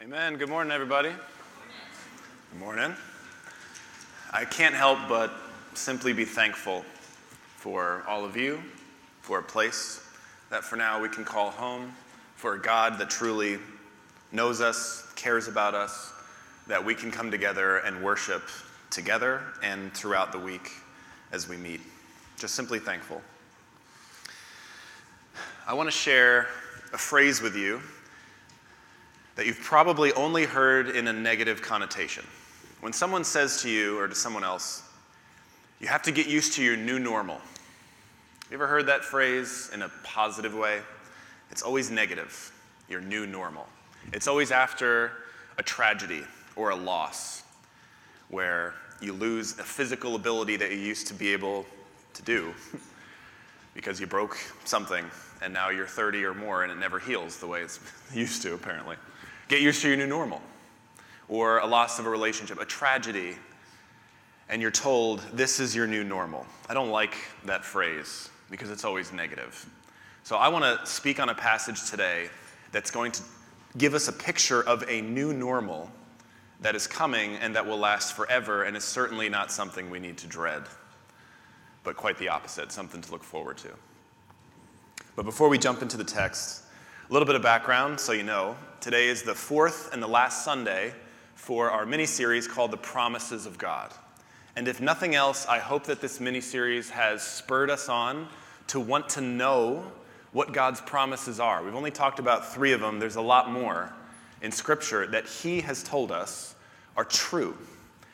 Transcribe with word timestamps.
Amen. 0.00 0.36
Good 0.36 0.48
morning, 0.48 0.72
everybody. 0.72 1.08
Good 1.08 2.60
morning. 2.60 2.94
I 4.32 4.44
can't 4.44 4.74
help 4.76 5.00
but 5.08 5.32
simply 5.74 6.12
be 6.12 6.24
thankful 6.24 6.84
for 7.56 8.04
all 8.06 8.24
of 8.24 8.36
you, 8.36 8.62
for 9.22 9.40
a 9.40 9.42
place 9.42 10.00
that 10.50 10.62
for 10.62 10.76
now 10.76 11.02
we 11.02 11.08
can 11.08 11.24
call 11.24 11.50
home, 11.50 11.92
for 12.36 12.54
a 12.54 12.60
God 12.60 12.96
that 13.00 13.10
truly 13.10 13.58
knows 14.30 14.60
us, 14.60 15.12
cares 15.16 15.48
about 15.48 15.74
us, 15.74 16.12
that 16.68 16.82
we 16.82 16.94
can 16.94 17.10
come 17.10 17.28
together 17.28 17.78
and 17.78 18.00
worship 18.00 18.44
together 18.90 19.42
and 19.64 19.92
throughout 19.94 20.30
the 20.30 20.38
week 20.38 20.70
as 21.32 21.48
we 21.48 21.56
meet. 21.56 21.80
Just 22.36 22.54
simply 22.54 22.78
thankful. 22.78 23.20
I 25.66 25.74
want 25.74 25.88
to 25.88 25.96
share 25.96 26.46
a 26.92 26.98
phrase 26.98 27.42
with 27.42 27.56
you 27.56 27.80
that 29.38 29.46
you've 29.46 29.60
probably 29.60 30.12
only 30.14 30.44
heard 30.44 30.88
in 30.88 31.06
a 31.06 31.12
negative 31.12 31.62
connotation. 31.62 32.26
When 32.80 32.92
someone 32.92 33.22
says 33.22 33.62
to 33.62 33.70
you 33.70 33.96
or 33.96 34.08
to 34.08 34.14
someone 34.16 34.42
else, 34.42 34.82
you 35.78 35.86
have 35.86 36.02
to 36.02 36.10
get 36.10 36.26
used 36.26 36.54
to 36.54 36.62
your 36.64 36.76
new 36.76 36.98
normal. 36.98 37.40
You 38.50 38.54
ever 38.54 38.66
heard 38.66 38.86
that 38.86 39.04
phrase 39.04 39.70
in 39.72 39.82
a 39.82 39.90
positive 40.02 40.54
way? 40.54 40.80
It's 41.52 41.62
always 41.62 41.88
negative, 41.88 42.52
your 42.88 43.00
new 43.00 43.28
normal. 43.28 43.68
It's 44.12 44.26
always 44.26 44.50
after 44.50 45.12
a 45.56 45.62
tragedy 45.62 46.24
or 46.56 46.70
a 46.70 46.76
loss 46.76 47.44
where 48.30 48.74
you 49.00 49.12
lose 49.12 49.56
a 49.60 49.62
physical 49.62 50.16
ability 50.16 50.56
that 50.56 50.72
you 50.72 50.78
used 50.78 51.06
to 51.06 51.14
be 51.14 51.32
able 51.32 51.64
to 52.14 52.22
do 52.22 52.52
because 53.74 54.00
you 54.00 54.08
broke 54.08 54.36
something 54.64 55.04
and 55.42 55.54
now 55.54 55.68
you're 55.68 55.86
30 55.86 56.24
or 56.24 56.34
more 56.34 56.64
and 56.64 56.72
it 56.72 56.78
never 56.78 56.98
heals 56.98 57.38
the 57.38 57.46
way 57.46 57.60
it's 57.60 57.78
used 58.12 58.42
to, 58.42 58.54
apparently. 58.54 58.96
Get 59.48 59.62
used 59.62 59.82
to 59.82 59.88
your 59.88 59.96
new 59.96 60.06
normal. 60.06 60.42
Or 61.28 61.58
a 61.58 61.66
loss 61.66 61.98
of 61.98 62.06
a 62.06 62.10
relationship, 62.10 62.60
a 62.60 62.64
tragedy, 62.64 63.36
and 64.48 64.62
you're 64.62 64.70
told 64.70 65.20
this 65.32 65.60
is 65.60 65.74
your 65.74 65.86
new 65.86 66.04
normal. 66.04 66.46
I 66.68 66.74
don't 66.74 66.90
like 66.90 67.14
that 67.44 67.64
phrase 67.64 68.30
because 68.50 68.70
it's 68.70 68.84
always 68.84 69.12
negative. 69.12 69.66
So 70.22 70.36
I 70.36 70.48
want 70.48 70.64
to 70.64 70.86
speak 70.86 71.20
on 71.20 71.28
a 71.28 71.34
passage 71.34 71.90
today 71.90 72.28
that's 72.72 72.90
going 72.90 73.12
to 73.12 73.22
give 73.76 73.94
us 73.94 74.08
a 74.08 74.12
picture 74.12 74.62
of 74.62 74.84
a 74.88 75.00
new 75.02 75.32
normal 75.32 75.90
that 76.60 76.74
is 76.74 76.86
coming 76.86 77.36
and 77.36 77.54
that 77.54 77.64
will 77.64 77.78
last 77.78 78.14
forever 78.14 78.64
and 78.64 78.76
is 78.76 78.84
certainly 78.84 79.28
not 79.28 79.52
something 79.52 79.90
we 79.90 79.98
need 79.98 80.18
to 80.18 80.26
dread, 80.26 80.64
but 81.84 81.96
quite 81.96 82.18
the 82.18 82.28
opposite, 82.28 82.72
something 82.72 83.00
to 83.00 83.12
look 83.12 83.22
forward 83.22 83.56
to. 83.58 83.68
But 85.14 85.24
before 85.24 85.48
we 85.48 85.58
jump 85.58 85.82
into 85.82 85.96
the 85.96 86.04
text, 86.04 86.64
a 87.08 87.12
little 87.12 87.24
bit 87.24 87.36
of 87.36 87.42
background 87.42 87.98
so 87.98 88.12
you 88.12 88.22
know. 88.22 88.54
Today 88.80 89.08
is 89.08 89.22
the 89.22 89.34
fourth 89.34 89.94
and 89.94 90.02
the 90.02 90.06
last 90.06 90.44
Sunday 90.44 90.92
for 91.36 91.70
our 91.70 91.86
mini 91.86 92.04
series 92.04 92.46
called 92.46 92.70
The 92.70 92.76
Promises 92.76 93.46
of 93.46 93.56
God. 93.56 93.94
And 94.56 94.68
if 94.68 94.82
nothing 94.82 95.14
else, 95.14 95.46
I 95.46 95.58
hope 95.58 95.84
that 95.84 96.02
this 96.02 96.20
mini 96.20 96.42
series 96.42 96.90
has 96.90 97.22
spurred 97.22 97.70
us 97.70 97.88
on 97.88 98.28
to 98.66 98.78
want 98.78 99.08
to 99.10 99.22
know 99.22 99.90
what 100.32 100.52
God's 100.52 100.82
promises 100.82 101.40
are. 101.40 101.64
We've 101.64 101.74
only 101.74 101.90
talked 101.90 102.18
about 102.18 102.52
three 102.52 102.72
of 102.72 102.80
them, 102.82 102.98
there's 102.98 103.16
a 103.16 103.22
lot 103.22 103.50
more 103.50 103.90
in 104.42 104.52
Scripture 104.52 105.06
that 105.06 105.26
He 105.26 105.62
has 105.62 105.82
told 105.82 106.12
us 106.12 106.56
are 106.94 107.06
true, 107.06 107.56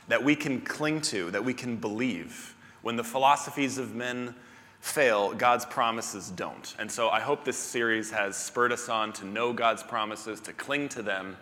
that 0.06 0.22
we 0.22 0.36
can 0.36 0.60
cling 0.60 1.00
to, 1.00 1.32
that 1.32 1.44
we 1.44 1.52
can 1.52 1.74
believe. 1.74 2.54
When 2.82 2.94
the 2.94 3.02
philosophies 3.02 3.76
of 3.76 3.92
men 3.92 4.36
fail, 4.84 5.32
God's 5.32 5.64
promises 5.64 6.30
don't. 6.30 6.76
And 6.78 6.92
so 6.92 7.08
I 7.08 7.18
hope 7.18 7.42
this 7.42 7.56
series 7.56 8.10
has 8.10 8.36
spurred 8.36 8.70
us 8.70 8.90
on 8.90 9.14
to 9.14 9.24
know 9.24 9.50
God's 9.54 9.82
promises, 9.82 10.40
to 10.40 10.52
cling 10.52 10.90
to 10.90 11.00
them, 11.00 11.38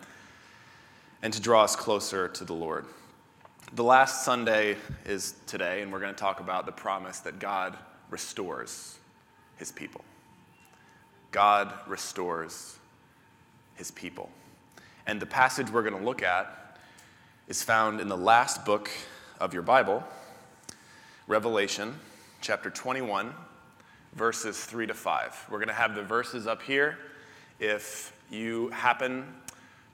and 1.21 1.33
to 1.33 1.41
draw 1.41 1.65
us 1.65 1.75
closer 1.75 2.29
to 2.29 2.45
the 2.45 2.53
Lord. 2.53 2.85
The 3.73 3.83
last 3.83 4.23
Sunday 4.23 4.77
is 5.05 5.35
today, 5.45 5.81
and 5.81 5.91
we're 5.91 5.99
going 5.99 6.13
to 6.13 6.19
talk 6.19 6.39
about 6.39 6.65
the 6.65 6.71
promise 6.71 7.19
that 7.19 7.39
God 7.39 7.77
restores 8.09 8.97
his 9.57 9.73
people. 9.73 10.05
God 11.31 11.73
restores 11.85 12.79
his 13.75 13.91
people. 13.91 14.29
And 15.05 15.21
the 15.21 15.25
passage 15.25 15.69
we're 15.69 15.83
going 15.83 15.99
to 15.99 16.05
look 16.05 16.23
at 16.23 16.79
is 17.49 17.61
found 17.61 17.99
in 17.99 18.07
the 18.07 18.17
last 18.17 18.63
book 18.63 18.89
of 19.41 19.53
your 19.53 19.63
Bible, 19.63 20.01
Revelation 21.27 21.99
chapter 22.43 22.69
21, 22.69 23.33
verses 24.15 24.65
3 24.65 24.85
to 24.87 24.93
5. 24.93 25.45
We're 25.49 25.59
going 25.59 25.69
to 25.69 25.73
have 25.73 25.95
the 25.95 26.03
verses 26.03 26.45
up 26.45 26.61
here. 26.61 26.97
If 27.57 28.13
you 28.29 28.67
happen 28.71 29.33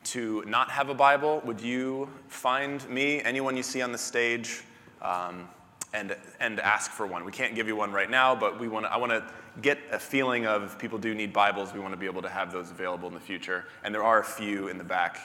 to 0.06 0.44
not 0.48 0.72
have 0.72 0.90
a 0.90 0.96
Bible, 0.96 1.44
would 1.46 1.62
you 1.62 2.10
find 2.28 2.90
me, 2.90 3.22
anyone 3.22 3.56
you 3.56 3.62
see 3.62 3.84
on 3.84 3.92
the 3.92 4.00
stage, 4.00 4.64
um, 5.04 5.48
and, 5.94 6.18
and 6.40 6.60
ask 6.60 6.90
for 6.90 7.06
one? 7.06 7.24
We 7.24 7.32
can't 7.32 7.54
give 7.54 7.68
you 7.68 7.76
one 7.76 7.92
right 7.92 8.10
now, 8.10 8.34
but 8.34 8.60
we 8.60 8.68
want 8.68 8.88
I 8.88 8.98
want 8.98 9.12
to 9.12 9.24
get 9.62 9.78
a 9.92 10.00
feeling 10.00 10.48
of 10.48 10.80
people 10.80 10.98
do 10.98 11.14
need 11.14 11.31
Bibles, 11.31 11.72
we 11.72 11.80
want 11.80 11.94
to 11.94 11.98
be 11.98 12.08
able 12.08 12.24
to 12.24 12.30
have 12.30 12.52
those 12.52 12.72
available 12.72 13.08
in 13.08 13.14
the 13.14 13.20
future. 13.20 13.66
And 13.84 13.94
there 13.94 14.04
are 14.04 14.22
a 14.22 14.26
few 14.26 14.70
in 14.70 14.80
the 14.80 14.84
back. 14.84 15.20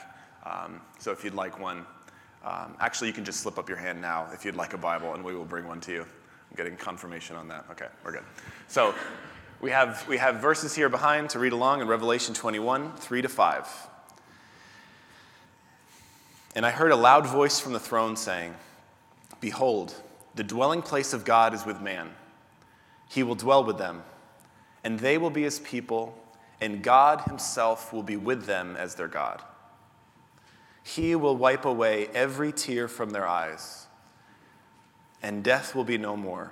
Um, 0.45 0.79
so 0.99 1.11
if 1.11 1.23
you'd 1.23 1.33
like 1.33 1.59
one, 1.59 1.87
um, 2.43 2.75
actually, 2.79 3.07
you 3.07 3.13
can 3.13 3.25
just 3.25 3.39
slip 3.39 3.57
up 3.57 3.67
your 3.67 3.79
hand 3.79 3.99
now 3.99 4.27
if 4.31 4.45
you'd 4.45 4.55
like 4.55 4.73
a 4.73 4.77
Bible, 4.77 5.15
and 5.15 5.23
we 5.25 5.33
will 5.33 5.43
bring 5.43 5.67
one 5.67 5.81
to 5.81 5.91
you 5.91 6.05
getting 6.55 6.75
confirmation 6.75 7.35
on 7.35 7.47
that. 7.49 7.65
Okay, 7.71 7.87
we're 8.03 8.11
good. 8.11 8.23
So 8.67 8.95
we 9.61 9.71
have, 9.71 10.07
we 10.07 10.17
have 10.17 10.37
verses 10.37 10.75
here 10.75 10.89
behind 10.89 11.29
to 11.31 11.39
read 11.39 11.53
along 11.53 11.81
in 11.81 11.87
Revelation 11.87 12.33
21, 12.33 12.93
3 12.93 13.21
to 13.21 13.29
5. 13.29 13.87
And 16.55 16.65
I 16.65 16.71
heard 16.71 16.91
a 16.91 16.95
loud 16.95 17.27
voice 17.27 17.59
from 17.59 17.73
the 17.73 17.79
throne 17.79 18.15
saying, 18.15 18.55
Behold, 19.41 19.93
the 20.35 20.43
dwelling 20.43 20.81
place 20.81 21.13
of 21.13 21.25
God 21.25 21.53
is 21.53 21.65
with 21.65 21.81
man. 21.81 22.11
He 23.09 23.23
will 23.23 23.35
dwell 23.35 23.63
with 23.63 23.77
them, 23.77 24.03
and 24.83 24.99
they 24.99 25.17
will 25.17 25.29
be 25.29 25.43
his 25.43 25.59
people, 25.59 26.17
and 26.61 26.81
God 26.81 27.21
himself 27.21 27.91
will 27.91 28.03
be 28.03 28.15
with 28.15 28.45
them 28.45 28.75
as 28.77 28.95
their 28.95 29.07
God. 29.07 29.41
He 30.83 31.15
will 31.15 31.35
wipe 31.35 31.65
away 31.65 32.07
every 32.13 32.51
tear 32.51 32.87
from 32.87 33.09
their 33.09 33.27
eyes 33.27 33.87
and 35.25 35.43
death 35.43 35.73
will 35.73 35.83
be 35.83 35.97
no 35.97 36.15
more. 36.15 36.51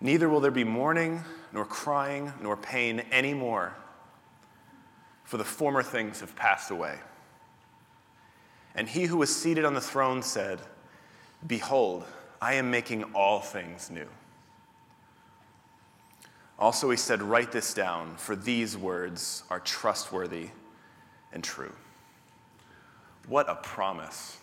Neither 0.00 0.28
will 0.28 0.38
there 0.38 0.52
be 0.52 0.62
mourning, 0.62 1.24
nor 1.52 1.64
crying, 1.64 2.32
nor 2.40 2.56
pain 2.56 3.02
anymore, 3.10 3.74
for 5.24 5.36
the 5.36 5.44
former 5.44 5.82
things 5.82 6.20
have 6.20 6.36
passed 6.36 6.70
away. 6.70 7.00
And 8.76 8.88
he 8.88 9.06
who 9.06 9.16
was 9.16 9.34
seated 9.34 9.64
on 9.64 9.74
the 9.74 9.80
throne 9.80 10.22
said, 10.22 10.60
Behold, 11.44 12.04
I 12.40 12.54
am 12.54 12.70
making 12.70 13.02
all 13.12 13.40
things 13.40 13.90
new. 13.90 14.08
Also, 16.60 16.90
he 16.90 16.96
said, 16.96 17.22
Write 17.22 17.50
this 17.50 17.74
down, 17.74 18.14
for 18.18 18.36
these 18.36 18.76
words 18.76 19.42
are 19.50 19.58
trustworthy 19.58 20.50
and 21.32 21.42
true. 21.42 21.74
What 23.26 23.48
a 23.48 23.56
promise 23.56 24.36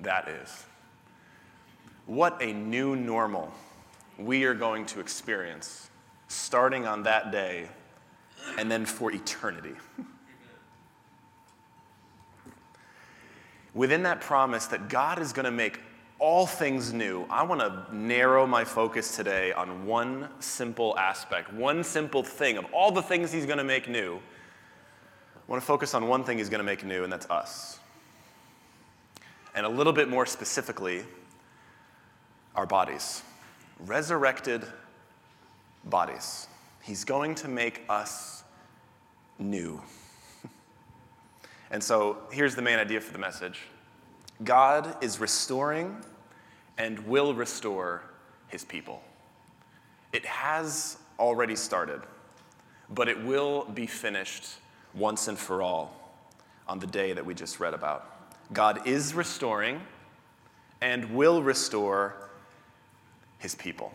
that 0.00 0.26
is. 0.26 0.64
What 2.08 2.40
a 2.40 2.54
new 2.54 2.96
normal 2.96 3.52
we 4.18 4.44
are 4.44 4.54
going 4.54 4.86
to 4.86 4.98
experience 4.98 5.90
starting 6.26 6.86
on 6.86 7.02
that 7.02 7.30
day 7.30 7.68
and 8.58 8.70
then 8.70 8.86
for 8.86 9.12
eternity. 9.12 9.74
Within 13.74 14.04
that 14.04 14.22
promise 14.22 14.68
that 14.68 14.88
God 14.88 15.18
is 15.18 15.34
going 15.34 15.44
to 15.44 15.50
make 15.50 15.80
all 16.18 16.46
things 16.46 16.94
new, 16.94 17.26
I 17.28 17.42
want 17.42 17.60
to 17.60 17.94
narrow 17.94 18.46
my 18.46 18.64
focus 18.64 19.14
today 19.14 19.52
on 19.52 19.84
one 19.84 20.30
simple 20.40 20.98
aspect, 20.98 21.52
one 21.52 21.84
simple 21.84 22.22
thing 22.22 22.56
of 22.56 22.64
all 22.72 22.90
the 22.90 23.02
things 23.02 23.30
He's 23.30 23.44
going 23.44 23.58
to 23.58 23.64
make 23.64 23.86
new. 23.86 24.16
I 24.16 25.40
want 25.46 25.60
to 25.60 25.66
focus 25.66 25.92
on 25.92 26.08
one 26.08 26.24
thing 26.24 26.38
He's 26.38 26.48
going 26.48 26.60
to 26.60 26.64
make 26.64 26.86
new, 26.86 27.04
and 27.04 27.12
that's 27.12 27.28
us. 27.28 27.80
And 29.54 29.66
a 29.66 29.68
little 29.68 29.92
bit 29.92 30.08
more 30.08 30.24
specifically, 30.24 31.04
our 32.54 32.66
bodies, 32.66 33.22
resurrected 33.80 34.64
bodies. 35.84 36.48
He's 36.82 37.04
going 37.04 37.34
to 37.36 37.48
make 37.48 37.82
us 37.88 38.42
new. 39.38 39.80
and 41.70 41.82
so 41.82 42.18
here's 42.30 42.54
the 42.54 42.62
main 42.62 42.78
idea 42.78 43.00
for 43.00 43.12
the 43.12 43.18
message 43.18 43.60
God 44.44 44.96
is 45.02 45.20
restoring 45.20 45.96
and 46.76 46.98
will 47.00 47.34
restore 47.34 48.02
his 48.48 48.64
people. 48.64 49.02
It 50.12 50.24
has 50.24 50.96
already 51.18 51.56
started, 51.56 52.00
but 52.90 53.08
it 53.08 53.22
will 53.22 53.64
be 53.74 53.86
finished 53.86 54.46
once 54.94 55.28
and 55.28 55.38
for 55.38 55.60
all 55.62 56.12
on 56.66 56.78
the 56.78 56.86
day 56.86 57.12
that 57.12 57.24
we 57.24 57.34
just 57.34 57.60
read 57.60 57.74
about. 57.74 58.14
God 58.52 58.86
is 58.86 59.14
restoring 59.14 59.80
and 60.80 61.14
will 61.14 61.42
restore 61.42 62.27
his 63.38 63.54
people. 63.54 63.92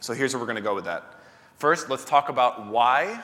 So 0.00 0.12
here's 0.12 0.34
where 0.34 0.40
we're 0.40 0.46
going 0.46 0.56
to 0.56 0.62
go 0.62 0.74
with 0.74 0.84
that. 0.84 1.22
First, 1.56 1.88
let's 1.88 2.04
talk 2.04 2.28
about 2.28 2.66
why 2.66 3.22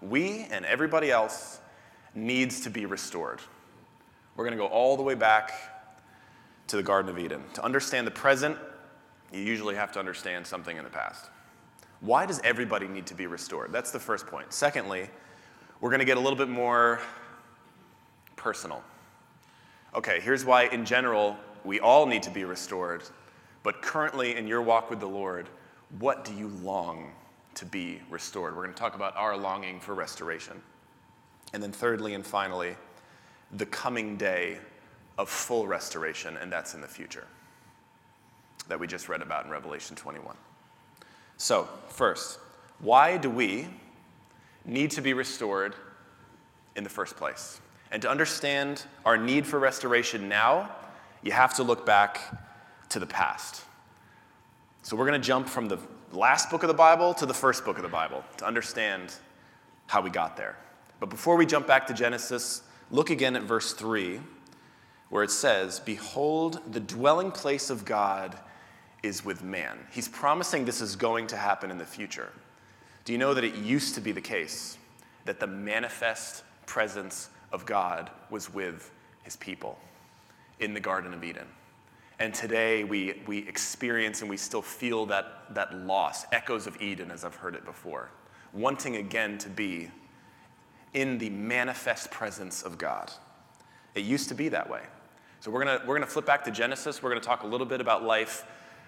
we 0.00 0.46
and 0.50 0.64
everybody 0.64 1.10
else 1.10 1.60
needs 2.14 2.60
to 2.60 2.70
be 2.70 2.86
restored. 2.86 3.40
We're 4.36 4.44
going 4.44 4.56
to 4.56 4.62
go 4.62 4.68
all 4.68 4.96
the 4.96 5.02
way 5.02 5.14
back 5.14 5.52
to 6.68 6.76
the 6.76 6.82
Garden 6.82 7.10
of 7.10 7.18
Eden. 7.18 7.42
To 7.54 7.64
understand 7.64 8.06
the 8.06 8.10
present, 8.10 8.56
you 9.32 9.40
usually 9.40 9.74
have 9.74 9.92
to 9.92 9.98
understand 9.98 10.46
something 10.46 10.76
in 10.76 10.84
the 10.84 10.90
past. 10.90 11.30
Why 12.00 12.26
does 12.26 12.40
everybody 12.44 12.88
need 12.88 13.06
to 13.06 13.14
be 13.14 13.26
restored? 13.26 13.72
That's 13.72 13.90
the 13.90 13.98
first 13.98 14.26
point. 14.26 14.52
Secondly, 14.52 15.08
we're 15.80 15.90
going 15.90 16.00
to 16.00 16.06
get 16.06 16.16
a 16.16 16.20
little 16.20 16.38
bit 16.38 16.48
more 16.48 17.00
personal. 18.36 18.82
Okay, 19.94 20.20
here's 20.20 20.44
why, 20.44 20.64
in 20.64 20.84
general, 20.84 21.36
we 21.64 21.80
all 21.80 22.06
need 22.06 22.22
to 22.24 22.30
be 22.30 22.44
restored. 22.44 23.02
But 23.64 23.82
currently, 23.82 24.36
in 24.36 24.46
your 24.46 24.62
walk 24.62 24.90
with 24.90 25.00
the 25.00 25.08
Lord, 25.08 25.48
what 25.98 26.24
do 26.24 26.32
you 26.34 26.48
long 26.62 27.10
to 27.54 27.64
be 27.64 28.00
restored? 28.10 28.54
We're 28.54 28.62
going 28.62 28.74
to 28.74 28.80
talk 28.80 28.94
about 28.94 29.16
our 29.16 29.36
longing 29.36 29.80
for 29.80 29.94
restoration. 29.94 30.60
And 31.52 31.62
then, 31.62 31.72
thirdly 31.72 32.14
and 32.14 32.24
finally, 32.24 32.76
the 33.52 33.66
coming 33.66 34.16
day 34.16 34.58
of 35.16 35.28
full 35.28 35.66
restoration, 35.66 36.36
and 36.36 36.52
that's 36.52 36.74
in 36.74 36.80
the 36.80 36.86
future 36.86 37.26
that 38.68 38.78
we 38.78 38.86
just 38.86 39.08
read 39.08 39.22
about 39.22 39.44
in 39.46 39.50
Revelation 39.50 39.96
21. 39.96 40.36
So, 41.36 41.68
first, 41.88 42.38
why 42.80 43.16
do 43.16 43.30
we 43.30 43.68
need 44.64 44.90
to 44.92 45.00
be 45.00 45.14
restored 45.14 45.74
in 46.76 46.84
the 46.84 46.90
first 46.90 47.16
place? 47.16 47.60
And 47.90 48.02
to 48.02 48.10
understand 48.10 48.84
our 49.04 49.16
need 49.16 49.46
for 49.46 49.58
restoration 49.58 50.28
now, 50.28 50.70
you 51.22 51.32
have 51.32 51.54
to 51.54 51.62
look 51.62 51.86
back 51.86 52.20
to 52.90 52.98
the 52.98 53.06
past. 53.06 53.64
So, 54.82 54.96
we're 54.96 55.06
going 55.06 55.20
to 55.20 55.26
jump 55.26 55.48
from 55.48 55.68
the 55.68 55.78
last 56.12 56.50
book 56.50 56.62
of 56.62 56.68
the 56.68 56.74
Bible 56.74 57.14
to 57.14 57.26
the 57.26 57.34
first 57.34 57.64
book 57.64 57.76
of 57.76 57.82
the 57.82 57.88
Bible 57.88 58.22
to 58.38 58.46
understand 58.46 59.14
how 59.86 60.00
we 60.00 60.10
got 60.10 60.36
there. 60.36 60.56
But 61.00 61.10
before 61.10 61.36
we 61.36 61.46
jump 61.46 61.66
back 61.66 61.86
to 61.88 61.94
Genesis, 61.94 62.62
look 62.90 63.10
again 63.10 63.36
at 63.36 63.42
verse 63.42 63.72
3, 63.72 64.20
where 65.10 65.22
it 65.22 65.30
says, 65.30 65.80
Behold, 65.80 66.60
the 66.72 66.80
dwelling 66.80 67.30
place 67.30 67.70
of 67.70 67.84
God 67.84 68.38
is 69.02 69.24
with 69.24 69.42
man. 69.42 69.78
He's 69.90 70.08
promising 70.08 70.64
this 70.64 70.80
is 70.80 70.96
going 70.96 71.26
to 71.28 71.36
happen 71.36 71.70
in 71.70 71.78
the 71.78 71.84
future. 71.84 72.32
Do 73.04 73.12
you 73.12 73.18
know 73.18 73.34
that 73.34 73.44
it 73.44 73.54
used 73.56 73.94
to 73.96 74.00
be 74.00 74.12
the 74.12 74.20
case 74.20 74.78
that 75.26 75.40
the 75.40 75.46
manifest 75.46 76.42
presence 76.66 77.28
of 77.52 77.66
God 77.66 78.10
was 78.30 78.52
with 78.52 78.90
his 79.22 79.36
people 79.36 79.78
in 80.60 80.72
the 80.72 80.80
Garden 80.80 81.12
of 81.12 81.22
Eden? 81.22 81.46
And 82.18 82.32
today 82.32 82.84
we, 82.84 83.22
we 83.26 83.38
experience 83.48 84.20
and 84.20 84.30
we 84.30 84.36
still 84.36 84.62
feel 84.62 85.06
that, 85.06 85.54
that 85.54 85.74
loss, 85.74 86.26
echoes 86.32 86.66
of 86.66 86.80
Eden 86.80 87.10
as 87.10 87.24
I've 87.24 87.34
heard 87.34 87.54
it 87.54 87.64
before, 87.64 88.10
wanting 88.52 88.96
again 88.96 89.38
to 89.38 89.48
be 89.48 89.90
in 90.92 91.18
the 91.18 91.30
manifest 91.30 92.10
presence 92.10 92.62
of 92.62 92.78
God. 92.78 93.10
It 93.94 94.04
used 94.04 94.28
to 94.28 94.34
be 94.34 94.48
that 94.50 94.70
way. 94.70 94.82
So 95.40 95.50
we're 95.50 95.64
gonna, 95.64 95.82
we're 95.86 95.98
to 95.98 96.06
flip 96.06 96.24
back 96.24 96.44
to 96.44 96.50
Genesis. 96.50 97.02
We're 97.02 97.14
to 97.14 97.20
talk 97.20 97.42
a 97.42 97.46
little 97.46 97.66
bit 97.66 97.80
about 97.80 98.04
life 98.04 98.46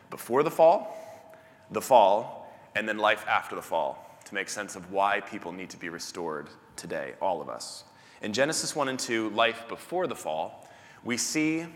before 0.09 0.43
the 0.43 0.51
fall, 0.51 1.35
the 1.71 1.83
fall, 1.83 2.51
and 2.75 2.89
then 2.89 2.99
life 2.99 3.25
after 3.29 3.57
the 3.57 3.63
fall 3.63 4.19
to 4.25 4.35
make 4.35 4.49
sense 4.49 4.77
of 4.77 4.93
why 4.93 5.21
people 5.21 5.53
need 5.53 5.71
to 5.71 5.77
be 5.77 5.89
restored 5.89 6.49
today, 6.77 7.15
all 7.21 7.41
of 7.41 7.49
us. 7.49 7.85
In 8.23 8.33
Genesis 8.33 8.75
1 8.75 8.89
and 8.89 8.99
2, 8.99 9.31
life 9.31 9.69
before 9.69 10.07
the 10.07 10.15
fall, 10.15 10.69
we 11.05 11.17
see 11.17 11.67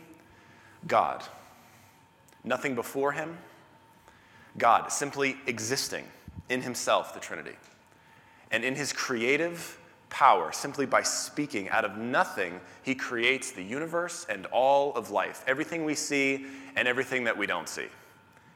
God. 0.86 1.22
Nothing 2.44 2.74
before 2.74 3.12
him, 3.12 3.38
God 4.58 4.90
simply 4.90 5.36
existing 5.46 6.04
in 6.48 6.62
himself, 6.62 7.14
the 7.14 7.20
Trinity. 7.20 7.56
And 8.50 8.64
in 8.64 8.74
his 8.74 8.92
creative 8.92 9.78
power, 10.08 10.50
simply 10.52 10.86
by 10.86 11.02
speaking 11.02 11.68
out 11.68 11.84
of 11.84 11.96
nothing, 11.96 12.60
he 12.82 12.94
creates 12.94 13.52
the 13.52 13.62
universe 13.62 14.26
and 14.28 14.46
all 14.46 14.94
of 14.94 15.10
life, 15.10 15.44
everything 15.46 15.84
we 15.84 15.94
see 15.94 16.46
and 16.76 16.88
everything 16.88 17.24
that 17.24 17.36
we 17.36 17.46
don't 17.46 17.68
see. 17.68 17.86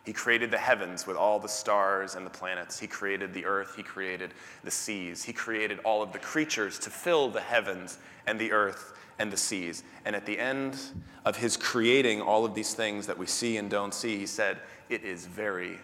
He 0.04 0.12
created 0.12 0.50
the 0.50 0.58
heavens 0.58 1.06
with 1.06 1.16
all 1.16 1.38
the 1.38 1.48
stars 1.48 2.14
and 2.14 2.26
the 2.26 2.30
planets. 2.30 2.78
He 2.78 2.86
created 2.86 3.32
the 3.32 3.46
earth. 3.46 3.74
He 3.74 3.82
created 3.82 4.34
the 4.62 4.70
seas. 4.70 5.22
He 5.22 5.32
created 5.32 5.78
all 5.82 6.02
of 6.02 6.12
the 6.12 6.18
creatures 6.18 6.78
to 6.80 6.90
fill 6.90 7.30
the 7.30 7.40
heavens 7.40 7.98
and 8.26 8.38
the 8.38 8.52
earth 8.52 8.92
and 9.18 9.32
the 9.32 9.36
seas. 9.36 9.82
And 10.04 10.16
at 10.16 10.26
the 10.26 10.38
end 10.38 10.78
of 11.24 11.36
his 11.36 11.56
creating 11.56 12.20
all 12.20 12.44
of 12.44 12.54
these 12.54 12.74
things 12.74 13.06
that 13.06 13.16
we 13.16 13.26
see 13.26 13.56
and 13.56 13.70
don't 13.70 13.94
see, 13.94 14.18
he 14.18 14.26
said, 14.26 14.58
It 14.88 15.04
is 15.04 15.26
very 15.26 15.78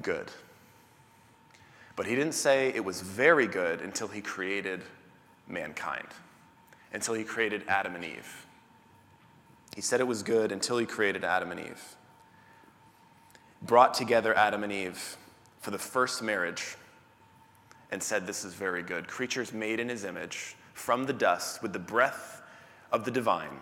good. 0.00 0.30
But 1.94 2.06
he 2.06 2.14
didn't 2.14 2.34
say 2.34 2.68
it 2.68 2.84
was 2.84 3.00
very 3.00 3.46
good 3.46 3.80
until 3.80 4.08
he 4.08 4.20
created 4.20 4.82
mankind, 5.46 6.08
until 6.92 7.14
he 7.14 7.24
created 7.24 7.64
Adam 7.68 7.94
and 7.94 8.04
Eve. 8.04 8.46
He 9.74 9.80
said 9.80 10.00
it 10.00 10.06
was 10.06 10.22
good 10.22 10.52
until 10.52 10.78
he 10.78 10.86
created 10.86 11.24
Adam 11.24 11.50
and 11.50 11.60
Eve 11.60 11.96
brought 13.62 13.94
together 13.94 14.36
Adam 14.36 14.64
and 14.64 14.72
Eve 14.72 15.16
for 15.60 15.70
the 15.70 15.78
first 15.78 16.22
marriage 16.22 16.76
and 17.90 18.02
said, 18.02 18.26
This 18.26 18.44
is 18.44 18.54
very 18.54 18.82
good. 18.82 19.06
Creatures 19.06 19.52
made 19.52 19.80
in 19.80 19.88
his 19.88 20.04
image 20.04 20.56
from 20.82 21.04
the 21.04 21.12
dust 21.12 21.62
with 21.62 21.72
the 21.72 21.78
breath 21.78 22.42
of 22.90 23.04
the 23.04 23.10
divine, 23.10 23.60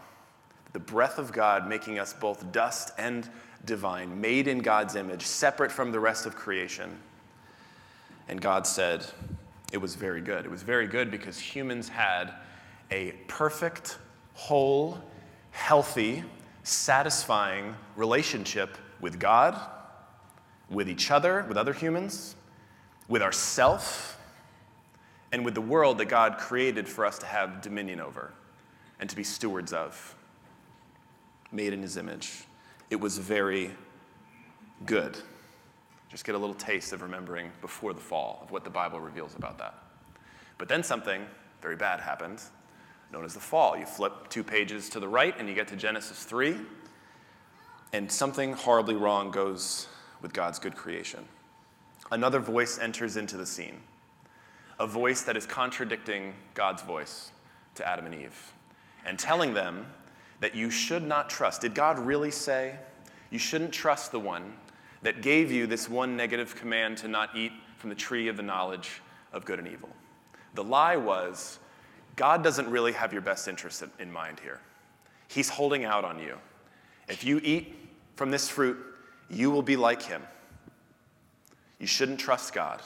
the 0.72 0.78
breath 0.78 1.18
of 1.18 1.32
God 1.32 1.68
making 1.68 1.98
us 1.98 2.14
both 2.14 2.50
dust 2.50 2.92
and 2.96 3.28
divine, 3.66 4.18
made 4.20 4.48
in 4.48 4.60
God's 4.60 4.96
image, 4.96 5.26
separate 5.26 5.70
from 5.70 5.92
the 5.92 6.00
rest 6.00 6.24
of 6.24 6.34
creation. 6.34 6.98
And 8.28 8.40
God 8.40 8.66
said, 8.66 9.04
It 9.70 9.78
was 9.78 9.96
very 9.96 10.22
good. 10.22 10.46
It 10.46 10.50
was 10.50 10.62
very 10.62 10.86
good 10.86 11.10
because 11.10 11.38
humans 11.38 11.90
had 11.90 12.32
a 12.90 13.12
perfect, 13.28 13.98
whole, 14.32 14.98
healthy, 15.50 16.24
satisfying 16.62 17.74
relationship 17.96 18.78
with 19.00 19.18
God 19.18 19.60
with 20.70 20.88
each 20.88 21.10
other, 21.10 21.44
with 21.48 21.56
other 21.56 21.72
humans, 21.72 22.36
with 23.08 23.22
ourself, 23.22 24.16
and 25.32 25.44
with 25.44 25.54
the 25.54 25.60
world 25.60 25.98
that 25.98 26.06
God 26.06 26.38
created 26.38 26.88
for 26.88 27.06
us 27.06 27.18
to 27.18 27.26
have 27.26 27.60
dominion 27.60 28.00
over 28.00 28.32
and 28.98 29.08
to 29.08 29.16
be 29.16 29.22
stewards 29.24 29.72
of, 29.72 30.14
made 31.52 31.72
in 31.72 31.82
his 31.82 31.96
image. 31.96 32.44
It 32.90 33.00
was 33.00 33.18
very 33.18 33.70
good. 34.86 35.16
Just 36.10 36.24
get 36.24 36.34
a 36.34 36.38
little 36.38 36.54
taste 36.54 36.92
of 36.92 37.02
remembering 37.02 37.50
before 37.60 37.92
the 37.92 38.00
fall 38.00 38.40
of 38.42 38.50
what 38.50 38.64
the 38.64 38.70
Bible 38.70 39.00
reveals 39.00 39.36
about 39.36 39.58
that. 39.58 39.74
But 40.58 40.68
then 40.68 40.82
something 40.82 41.24
very 41.62 41.76
bad 41.76 42.00
happened, 42.00 42.42
known 43.12 43.24
as 43.24 43.34
the 43.34 43.40
fall. 43.40 43.76
You 43.76 43.86
flip 43.86 44.28
two 44.28 44.42
pages 44.42 44.88
to 44.90 45.00
the 45.00 45.08
right 45.08 45.34
and 45.38 45.48
you 45.48 45.54
get 45.54 45.68
to 45.68 45.76
Genesis 45.76 46.24
3, 46.24 46.56
and 47.92 48.10
something 48.10 48.52
horribly 48.52 48.96
wrong 48.96 49.30
goes 49.30 49.86
with 50.20 50.32
God's 50.32 50.58
good 50.58 50.76
creation. 50.76 51.24
Another 52.10 52.40
voice 52.40 52.78
enters 52.78 53.16
into 53.16 53.36
the 53.36 53.46
scene, 53.46 53.80
a 54.80 54.86
voice 54.86 55.22
that 55.22 55.36
is 55.36 55.44
contradicting 55.44 56.32
God's 56.54 56.82
voice 56.82 57.30
to 57.74 57.86
Adam 57.86 58.06
and 58.06 58.14
Eve 58.14 58.52
and 59.04 59.18
telling 59.18 59.52
them 59.52 59.86
that 60.40 60.54
you 60.54 60.70
should 60.70 61.02
not 61.02 61.28
trust. 61.28 61.60
Did 61.60 61.74
God 61.74 61.98
really 61.98 62.30
say 62.30 62.76
you 63.30 63.38
shouldn't 63.38 63.72
trust 63.72 64.10
the 64.10 64.18
one 64.18 64.54
that 65.02 65.20
gave 65.20 65.52
you 65.52 65.66
this 65.66 65.88
one 65.88 66.16
negative 66.16 66.56
command 66.56 66.96
to 66.98 67.08
not 67.08 67.36
eat 67.36 67.52
from 67.76 67.90
the 67.90 67.96
tree 67.96 68.28
of 68.28 68.38
the 68.38 68.42
knowledge 68.42 69.02
of 69.34 69.44
good 69.44 69.58
and 69.58 69.68
evil? 69.68 69.90
The 70.54 70.64
lie 70.64 70.96
was 70.96 71.58
God 72.16 72.42
doesn't 72.42 72.68
really 72.68 72.92
have 72.92 73.12
your 73.12 73.22
best 73.22 73.48
interest 73.48 73.84
in 73.98 74.10
mind 74.10 74.40
here. 74.40 74.60
He's 75.28 75.50
holding 75.50 75.84
out 75.84 76.04
on 76.04 76.18
you. 76.18 76.38
If 77.06 77.22
you 77.22 77.38
eat 77.44 77.74
from 78.16 78.30
this 78.30 78.48
fruit, 78.48 78.78
you 79.28 79.50
will 79.50 79.62
be 79.62 79.76
like 79.76 80.02
him. 80.02 80.22
You 81.78 81.86
shouldn't 81.86 82.18
trust 82.18 82.54
God. 82.54 82.80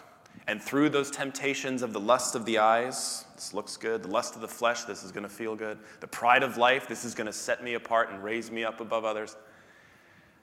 And 0.46 0.60
through 0.60 0.90
those 0.90 1.10
temptations 1.10 1.82
of 1.82 1.92
the 1.92 2.00
lust 2.00 2.34
of 2.34 2.44
the 2.44 2.58
eyes, 2.58 3.24
this 3.34 3.54
looks 3.54 3.76
good, 3.76 4.02
the 4.02 4.08
lust 4.08 4.34
of 4.34 4.42
the 4.42 4.48
flesh, 4.48 4.84
this 4.84 5.02
is 5.02 5.10
going 5.10 5.22
to 5.22 5.28
feel 5.28 5.56
good, 5.56 5.78
the 6.00 6.06
pride 6.06 6.42
of 6.42 6.58
life, 6.58 6.86
this 6.86 7.04
is 7.04 7.14
going 7.14 7.26
to 7.26 7.32
set 7.32 7.64
me 7.64 7.74
apart 7.74 8.10
and 8.10 8.22
raise 8.22 8.50
me 8.50 8.62
up 8.62 8.80
above 8.80 9.06
others, 9.06 9.36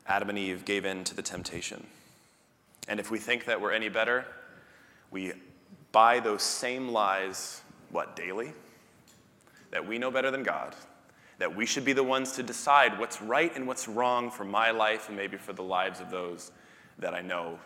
Adam 0.08 0.30
and 0.30 0.40
Eve 0.40 0.66
gave 0.66 0.86
in 0.86 1.04
to 1.04 1.16
the 1.16 1.22
temptation. 1.22 1.86
And 2.88 3.00
if 3.00 3.12
we 3.12 3.20
think 3.20 3.46
that 3.46 3.62
we're 3.62 3.72
any 3.72 3.90
better, 3.90 4.26
we 5.12 5.34
buy 5.92 6.20
those 6.20 6.42
same 6.42 6.90
lies, 6.90 7.62
what, 7.92 8.16
daily? 8.16 8.54
That 9.70 9.88
we 9.88 10.00
know 10.00 10.10
better 10.10 10.32
than 10.32 10.42
God, 10.42 10.76
that 11.38 11.56
we 11.56 11.68
should 11.68 11.86
be 11.86 11.94
the 11.94 12.04
ones 12.04 12.32
to 12.34 12.44
decide 12.44 12.98
what's 12.98 13.22
right 13.22 13.56
and 13.56 13.68
what's 13.68 13.88
wrong 13.88 14.32
for 14.32 14.46
my 14.46 14.72
life 14.72 15.10
and 15.10 15.16
maybe 15.16 15.38
for 15.38 15.54
the 15.54 15.64
lives 15.64 16.00
of 16.00 16.10
those 16.10 16.52
that 16.98 17.14
I 17.14 17.22
know 17.22 17.60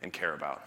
and 0.00 0.12
care 0.12 0.34
about. 0.34 0.62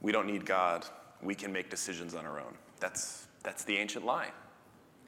We 0.00 0.12
don't 0.12 0.26
need 0.26 0.44
God. 0.44 0.86
We 1.22 1.34
can 1.34 1.52
make 1.52 1.70
decisions 1.70 2.14
on 2.14 2.26
our 2.26 2.38
own. 2.38 2.54
That's, 2.80 3.26
that's 3.42 3.64
the 3.64 3.76
ancient 3.76 4.04
lie. 4.04 4.30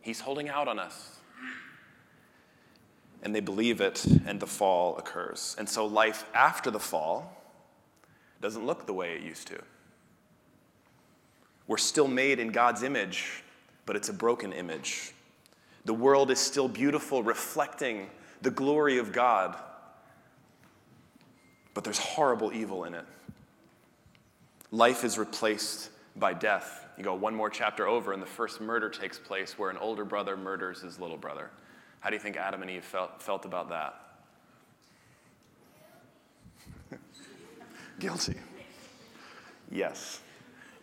He's 0.01 0.21
holding 0.21 0.49
out 0.49 0.69
on 0.69 0.79
us. 0.79 1.17
And 3.23 3.35
they 3.35 3.41
believe 3.41 3.81
it, 3.81 4.07
and 4.27 4.39
the 4.39 4.47
fall 4.47 4.97
occurs. 4.97 5.57
And 5.59 5.69
so 5.69 5.87
life 5.87 6.25
after 6.35 6.71
the 6.71 6.79
fall 6.79 7.43
doesn't 8.41 8.65
look 8.65 8.87
the 8.87 8.93
way 8.93 9.15
it 9.15 9.23
used 9.23 9.49
to. 9.49 9.59
We're 11.67 11.77
still 11.77 12.09
made 12.09 12.39
in 12.39 12.49
God's 12.49 12.83
image, 12.83 13.43
but 13.87 13.97
it's 13.97 14.09
a 14.09 14.13
broken 14.13 14.53
image. 14.53 15.13
The 15.85 15.95
world 15.95 16.31
is 16.31 16.39
still 16.39 16.69
beautiful, 16.69 17.23
reflecting 17.23 18.09
the 18.41 18.51
glory 18.51 18.99
of 18.99 19.13
God, 19.13 19.57
but 21.75 21.85
there's 21.85 21.99
horrible 21.99 22.53
evil 22.53 22.85
in 22.85 22.95
it. 22.95 23.05
Life 24.71 25.05
is 25.05 25.17
replaced 25.19 25.91
by 26.17 26.35
death. 26.35 26.87
You 26.99 27.05
go 27.05 27.15
one 27.15 27.35
more 27.35 27.49
chapter 27.49 27.87
over, 27.87 28.13
and 28.13 28.21
the 28.21 28.27
first 28.27 28.61
murder 28.61 28.91
takes 28.91 29.19
place 29.19 29.59
where 29.59 29.71
an 29.71 29.79
older 29.79 30.05
brother 30.05 30.37
murders 30.37 30.83
his 30.83 30.99
little 30.99 31.17
brother. 31.17 31.51
How 32.01 32.11
do 32.11 32.17
you 32.17 32.21
think 32.21 32.37
Adam 32.37 32.63
and 32.63 32.71
Eve 32.71 32.85
felt, 32.85 33.23
felt 33.23 33.45
about 33.45 33.69
that? 33.71 33.95
Guilty. 37.99 38.35
Yes. 39.71 40.21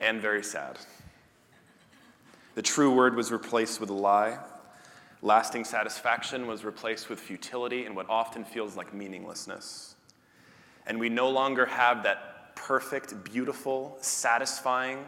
And 0.01 0.21
very 0.21 0.43
sad. 0.43 0.77
The 2.55 2.61
true 2.61 2.93
word 2.93 3.15
was 3.15 3.31
replaced 3.31 3.79
with 3.79 3.89
a 3.89 3.93
lie. 3.93 4.37
Lasting 5.21 5.65
satisfaction 5.65 6.47
was 6.47 6.63
replaced 6.63 7.09
with 7.09 7.19
futility 7.19 7.85
and 7.85 7.95
what 7.95 8.09
often 8.09 8.43
feels 8.43 8.75
like 8.75 8.93
meaninglessness. 8.93 9.95
And 10.87 10.99
we 10.99 11.09
no 11.09 11.29
longer 11.29 11.65
have 11.65 12.03
that 12.03 12.34
perfect, 12.65 13.23
beautiful, 13.23 13.95
satisfying, 14.01 15.05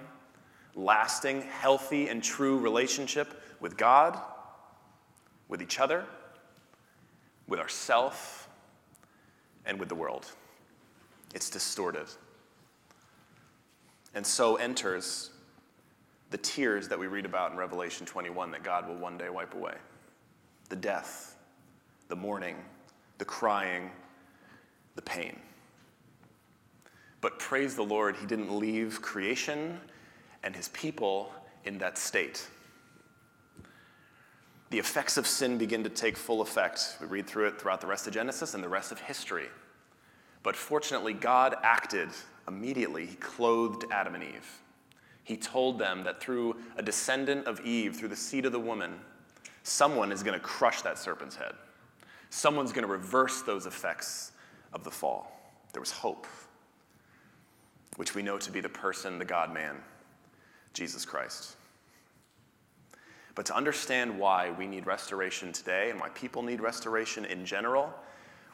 lasting, 0.75 1.41
healthy, 1.41 2.07
and 2.07 2.23
true 2.23 2.59
relationship 2.59 3.41
with 3.59 3.75
God, 3.75 4.15
with 5.47 5.59
each 5.63 5.79
other, 5.79 6.05
with 7.47 7.59
ourself, 7.59 8.47
and 9.65 9.79
with 9.79 9.89
the 9.89 9.95
world. 9.95 10.31
It's 11.33 11.49
distorted. 11.49 12.05
And 14.13 14.25
so 14.25 14.57
enters 14.57 15.31
the 16.29 16.37
tears 16.37 16.87
that 16.89 16.99
we 16.99 17.07
read 17.07 17.25
about 17.25 17.53
in 17.53 17.57
Revelation 17.57 18.05
21 18.05 18.51
that 18.51 18.63
God 18.63 18.87
will 18.87 18.97
one 18.97 19.17
day 19.17 19.31
wipe 19.31 19.55
away 19.55 19.73
the 20.69 20.75
death, 20.75 21.35
the 22.07 22.15
mourning, 22.15 22.57
the 23.17 23.25
crying, 23.25 23.89
the 24.95 25.01
pain. 25.01 25.39
But 27.21 27.39
praise 27.39 27.75
the 27.75 27.83
Lord, 27.83 28.15
He 28.15 28.25
didn't 28.25 28.57
leave 28.57 29.01
creation 29.01 29.79
and 30.43 30.55
His 30.55 30.69
people 30.69 31.31
in 31.65 31.77
that 31.79 31.97
state. 31.97 32.47
The 34.69 34.79
effects 34.79 35.17
of 35.17 35.25
sin 35.25 35.57
begin 35.57 35.83
to 35.83 35.89
take 35.89 36.17
full 36.17 36.41
effect. 36.41 36.97
We 36.99 37.07
read 37.07 37.27
through 37.27 37.47
it 37.47 37.59
throughout 37.59 37.81
the 37.81 37.87
rest 37.87 38.05
of 38.05 38.13
Genesis 38.13 38.53
and 38.53 38.63
the 38.63 38.69
rest 38.69 38.91
of 38.91 38.99
history. 38.99 39.47
But 40.43 40.55
fortunately, 40.55 41.13
God 41.13 41.55
acted 41.63 42.09
immediately. 42.47 43.05
He 43.05 43.15
clothed 43.15 43.85
Adam 43.91 44.15
and 44.15 44.23
Eve. 44.23 44.61
He 45.23 45.35
told 45.35 45.79
them 45.79 46.03
that 46.03 46.21
through 46.21 46.55
a 46.77 46.81
descendant 46.81 47.47
of 47.47 47.59
Eve, 47.61 47.95
through 47.95 48.09
the 48.09 48.15
seed 48.15 48.45
of 48.45 48.51
the 48.51 48.59
woman, 48.59 48.99
someone 49.63 50.11
is 50.11 50.23
going 50.23 50.37
to 50.37 50.45
crush 50.45 50.81
that 50.83 50.97
serpent's 50.97 51.35
head. 51.35 51.53
Someone's 52.29 52.71
going 52.71 52.85
to 52.85 52.91
reverse 52.91 53.41
those 53.41 53.65
effects 53.65 54.31
of 54.73 54.83
the 54.83 54.91
fall. 54.91 55.31
There 55.73 55.81
was 55.81 55.91
hope, 55.91 56.27
which 57.97 58.15
we 58.15 58.21
know 58.21 58.37
to 58.37 58.51
be 58.51 58.61
the 58.61 58.69
person, 58.69 59.19
the 59.19 59.25
God 59.25 59.53
man, 59.53 59.75
Jesus 60.73 61.03
Christ. 61.03 61.55
But 63.35 63.45
to 63.47 63.55
understand 63.55 64.17
why 64.17 64.51
we 64.51 64.65
need 64.65 64.87
restoration 64.87 65.51
today 65.51 65.91
and 65.91 65.99
why 65.99 66.09
people 66.09 66.41
need 66.41 66.61
restoration 66.61 67.25
in 67.25 67.45
general, 67.45 67.93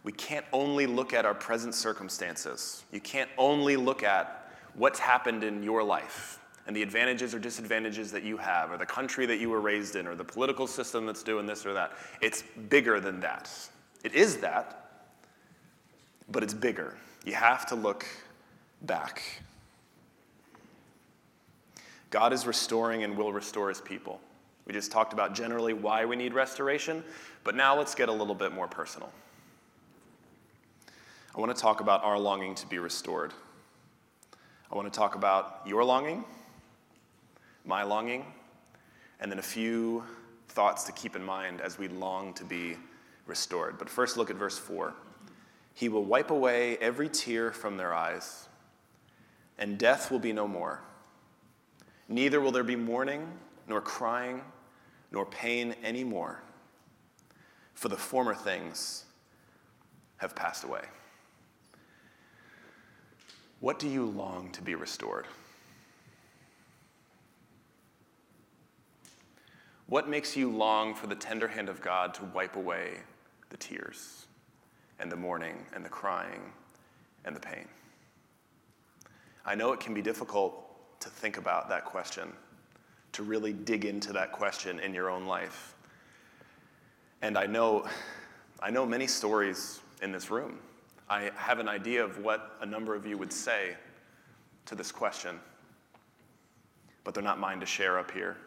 we 0.04 0.12
can't 0.12 0.46
only 0.52 0.86
look 0.86 1.14
at 1.14 1.26
our 1.26 1.34
present 1.34 1.76
circumstances. 1.76 2.84
You 2.92 3.00
can't 3.00 3.30
only 3.38 3.78
look 3.78 4.04
at 4.04 4.52
what's 4.74 5.00
happened 5.00 5.44
in 5.44 5.64
your 5.64 5.84
life 5.84 6.40
and 6.68 6.76
the 6.76 6.82
advantages 6.82 7.34
or 7.34 7.40
disadvantages 7.40 8.12
that 8.12 8.24
you 8.24 8.38
have, 8.38 8.72
or 8.72 8.78
the 8.78 8.86
country 8.86 9.26
that 9.26 9.38
you 9.40 9.50
were 9.50 9.60
raised 9.60 9.98
in, 9.98 10.08
or 10.08 10.16
the 10.16 10.24
political 10.24 10.66
system 10.66 11.06
that's 11.06 11.24
doing 11.24 11.46
this 11.46 11.66
or 11.66 11.74
that. 11.74 11.92
It's 12.22 12.44
bigger 12.70 13.02
than 13.02 13.20
that. 13.20 13.52
It 14.04 14.14
is 14.14 14.38
that, 14.38 15.08
but 16.30 16.42
it's 16.42 16.54
bigger. 16.54 16.96
You 17.26 17.34
have 17.34 17.66
to 17.68 17.76
look 17.76 18.06
back. 18.84 19.24
God 22.10 22.32
is 22.34 22.46
restoring 22.46 23.04
and 23.04 23.18
will 23.18 23.34
restore 23.34 23.70
his 23.70 23.82
people. 23.82 24.22
We 24.66 24.74
just 24.74 24.92
talked 24.92 25.14
about 25.14 25.34
generally 25.34 25.74
why 25.74 26.06
we 26.06 26.16
need 26.16 26.34
restoration, 26.34 27.04
but 27.44 27.56
now 27.56 27.78
let's 27.78 27.96
get 27.96 28.08
a 28.08 28.14
little 28.14 28.36
bit 28.36 28.54
more 28.54 28.68
personal. 28.68 29.12
I 31.36 31.40
want 31.40 31.56
to 31.56 31.60
talk 31.60 31.82
about 31.82 32.04
our 32.04 32.20
longing 32.20 32.54
to 32.56 32.68
be 32.68 32.78
restored. 32.78 33.34
I 34.72 34.76
want 34.76 34.92
to 34.92 34.96
talk 34.98 35.16
about 35.16 35.62
your 35.66 35.84
longing, 35.84 36.24
my 37.66 37.84
longing, 37.84 38.26
and 39.20 39.32
then 39.32 39.40
a 39.40 39.44
few 39.44 40.04
thoughts 40.50 40.84
to 40.84 40.92
keep 40.92 41.16
in 41.16 41.24
mind 41.24 41.62
as 41.62 41.80
we 41.80 41.88
long 41.88 42.34
to 42.36 42.46
be 42.46 42.78
restored. 43.26 43.78
But 43.80 43.90
first, 43.90 44.18
look 44.18 44.30
at 44.30 44.36
verse 44.36 44.58
4. 44.58 44.94
He 45.74 45.90
will 45.90 46.06
wipe 46.06 46.30
away 46.30 46.78
every 46.78 47.10
tear 47.10 47.52
from 47.52 47.78
their 47.78 47.94
eyes, 47.94 48.48
and 49.58 49.78
death 49.78 50.12
will 50.12 50.20
be 50.20 50.34
no 50.34 50.48
more. 50.48 50.82
Neither 52.08 52.42
will 52.42 52.52
there 52.52 52.64
be 52.64 52.76
mourning, 52.76 53.28
nor 53.68 53.82
crying, 53.82 54.42
nor 55.12 55.26
pain 55.26 55.76
anymore, 55.84 56.44
for 57.74 57.90
the 57.90 57.98
former 57.98 58.36
things 58.36 59.06
have 60.18 60.36
passed 60.36 60.64
away. 60.64 60.84
What 63.60 63.80
do 63.80 63.88
you 63.88 64.06
long 64.06 64.52
to 64.52 64.62
be 64.62 64.76
restored? 64.76 65.28
What 69.88 70.10
makes 70.10 70.36
you 70.36 70.50
long 70.50 70.96
for 70.96 71.08
the 71.08 71.16
tender 71.16 71.48
hand 71.48 71.70
of 71.70 71.82
God 71.82 72.14
to 72.16 72.26
wipe 72.26 72.56
away 72.56 72.98
the 73.50 73.58
tears 73.58 74.26
and 75.00 75.12
the 75.12 75.16
mourning 75.16 75.66
and 75.74 75.86
the 75.86 75.90
crying 75.90 76.42
and 77.26 77.36
the 77.36 77.40
pain? 77.40 77.68
I 79.46 79.56
know 79.56 79.74
it 79.74 79.80
can 79.80 79.94
be 79.94 80.02
difficult 80.02 81.00
to 81.02 81.10
think 81.10 81.38
about 81.38 81.70
that 81.70 81.86
question, 81.86 82.32
to 83.14 83.24
really 83.24 83.54
dig 83.54 83.86
into 83.86 84.14
that 84.14 84.32
question 84.32 84.80
in 84.80 84.94
your 84.94 85.10
own 85.10 85.26
life. 85.26 85.76
And 87.22 87.38
I 87.38 87.46
know, 87.46 87.88
I 88.62 88.70
know 88.70 88.86
many 88.86 89.08
stories 89.08 89.82
in 90.02 90.12
this 90.12 90.30
room 90.30 90.60
I 91.10 91.32
have 91.36 91.60
an 91.60 91.68
idea 91.68 92.04
of 92.04 92.20
what 92.20 92.58
a 92.62 92.66
number 92.66 92.96
of 92.96 93.06
you 93.06 93.18
would 93.18 93.32
say 93.32 93.76
to 94.66 94.76
this 94.76 94.92
question, 94.92 95.40
but 97.04 97.14
they're 97.14 97.24
not 97.24 97.40
mine 97.40 97.60
to 97.60 97.66
share 97.66 98.00
up 98.00 98.10
here. 98.10 98.38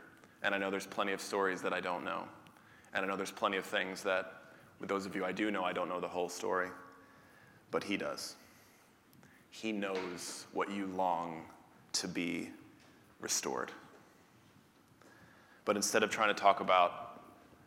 And 0.42 0.54
I 0.54 0.58
know 0.58 0.70
there's 0.70 0.86
plenty 0.86 1.12
of 1.12 1.20
stories 1.20 1.60
that 1.62 1.72
I 1.72 1.80
don't 1.80 2.04
know. 2.04 2.24
And 2.94 3.04
I 3.04 3.08
know 3.08 3.16
there's 3.16 3.30
plenty 3.30 3.56
of 3.56 3.64
things 3.64 4.02
that, 4.02 4.32
with 4.80 4.88
those 4.88 5.06
of 5.06 5.14
you 5.14 5.24
I 5.24 5.32
do 5.32 5.50
know, 5.50 5.64
I 5.64 5.72
don't 5.72 5.88
know 5.88 6.00
the 6.00 6.08
whole 6.08 6.28
story. 6.28 6.70
But 7.70 7.84
He 7.84 7.96
does. 7.96 8.36
He 9.62 9.72
knows 9.72 10.44
what 10.52 10.70
you 10.70 10.84
long 10.84 11.40
to 11.94 12.08
be 12.08 12.50
restored. 13.22 13.72
But 15.64 15.76
instead 15.76 16.02
of 16.02 16.10
trying 16.10 16.28
to 16.28 16.38
talk 16.38 16.60
about 16.60 17.22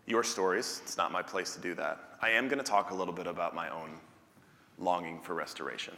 your 0.06 0.24
stories, 0.24 0.82
it's 0.84 0.98
not 0.98 1.12
my 1.12 1.24
place 1.24 1.56
to 1.56 1.60
do 1.60 1.74
that. 1.74 2.00
I 2.22 2.30
am 2.30 2.48
going 2.48 2.60
to 2.60 2.64
talk 2.64 2.92
a 2.92 2.94
little 2.94 3.14
bit 3.14 3.26
about 3.26 3.56
my 3.56 3.70
own 3.70 3.90
longing 4.78 5.20
for 5.20 5.34
restoration. 5.34 5.96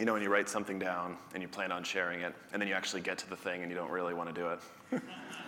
You 0.00 0.04
know, 0.04 0.14
when 0.14 0.22
you 0.22 0.30
write 0.30 0.48
something 0.48 0.80
down 0.80 1.16
and 1.32 1.40
you 1.40 1.48
plan 1.48 1.70
on 1.70 1.84
sharing 1.84 2.22
it, 2.22 2.34
and 2.52 2.60
then 2.60 2.68
you 2.68 2.74
actually 2.74 3.02
get 3.02 3.18
to 3.18 3.30
the 3.30 3.36
thing 3.36 3.62
and 3.62 3.70
you 3.70 3.76
don't 3.76 3.90
really 3.90 4.14
want 4.14 4.34
to 4.34 4.34
do 4.34 4.48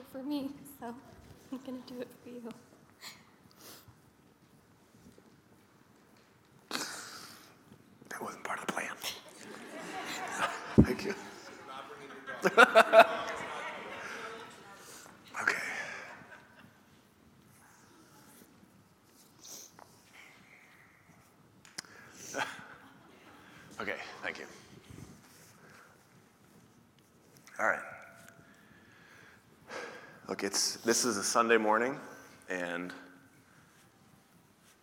it. 0.00 0.06
for 0.12 0.22
me, 0.22 0.50
so 0.80 0.94
I'm 1.52 1.58
going 1.66 1.82
to 1.82 1.94
do 1.94 2.00
it 2.00 2.08
for 2.22 2.28
you. 2.30 2.42
okay. 15.40 15.54
okay, 23.80 23.96
thank 24.22 24.38
you. 24.38 24.44
All 27.58 27.66
right. 27.66 27.78
Look, 30.40 30.52
it's 30.52 30.76
this 30.76 31.04
is 31.04 31.18
a 31.18 31.22
Sunday 31.22 31.58
morning, 31.58 32.00
and 32.48 32.94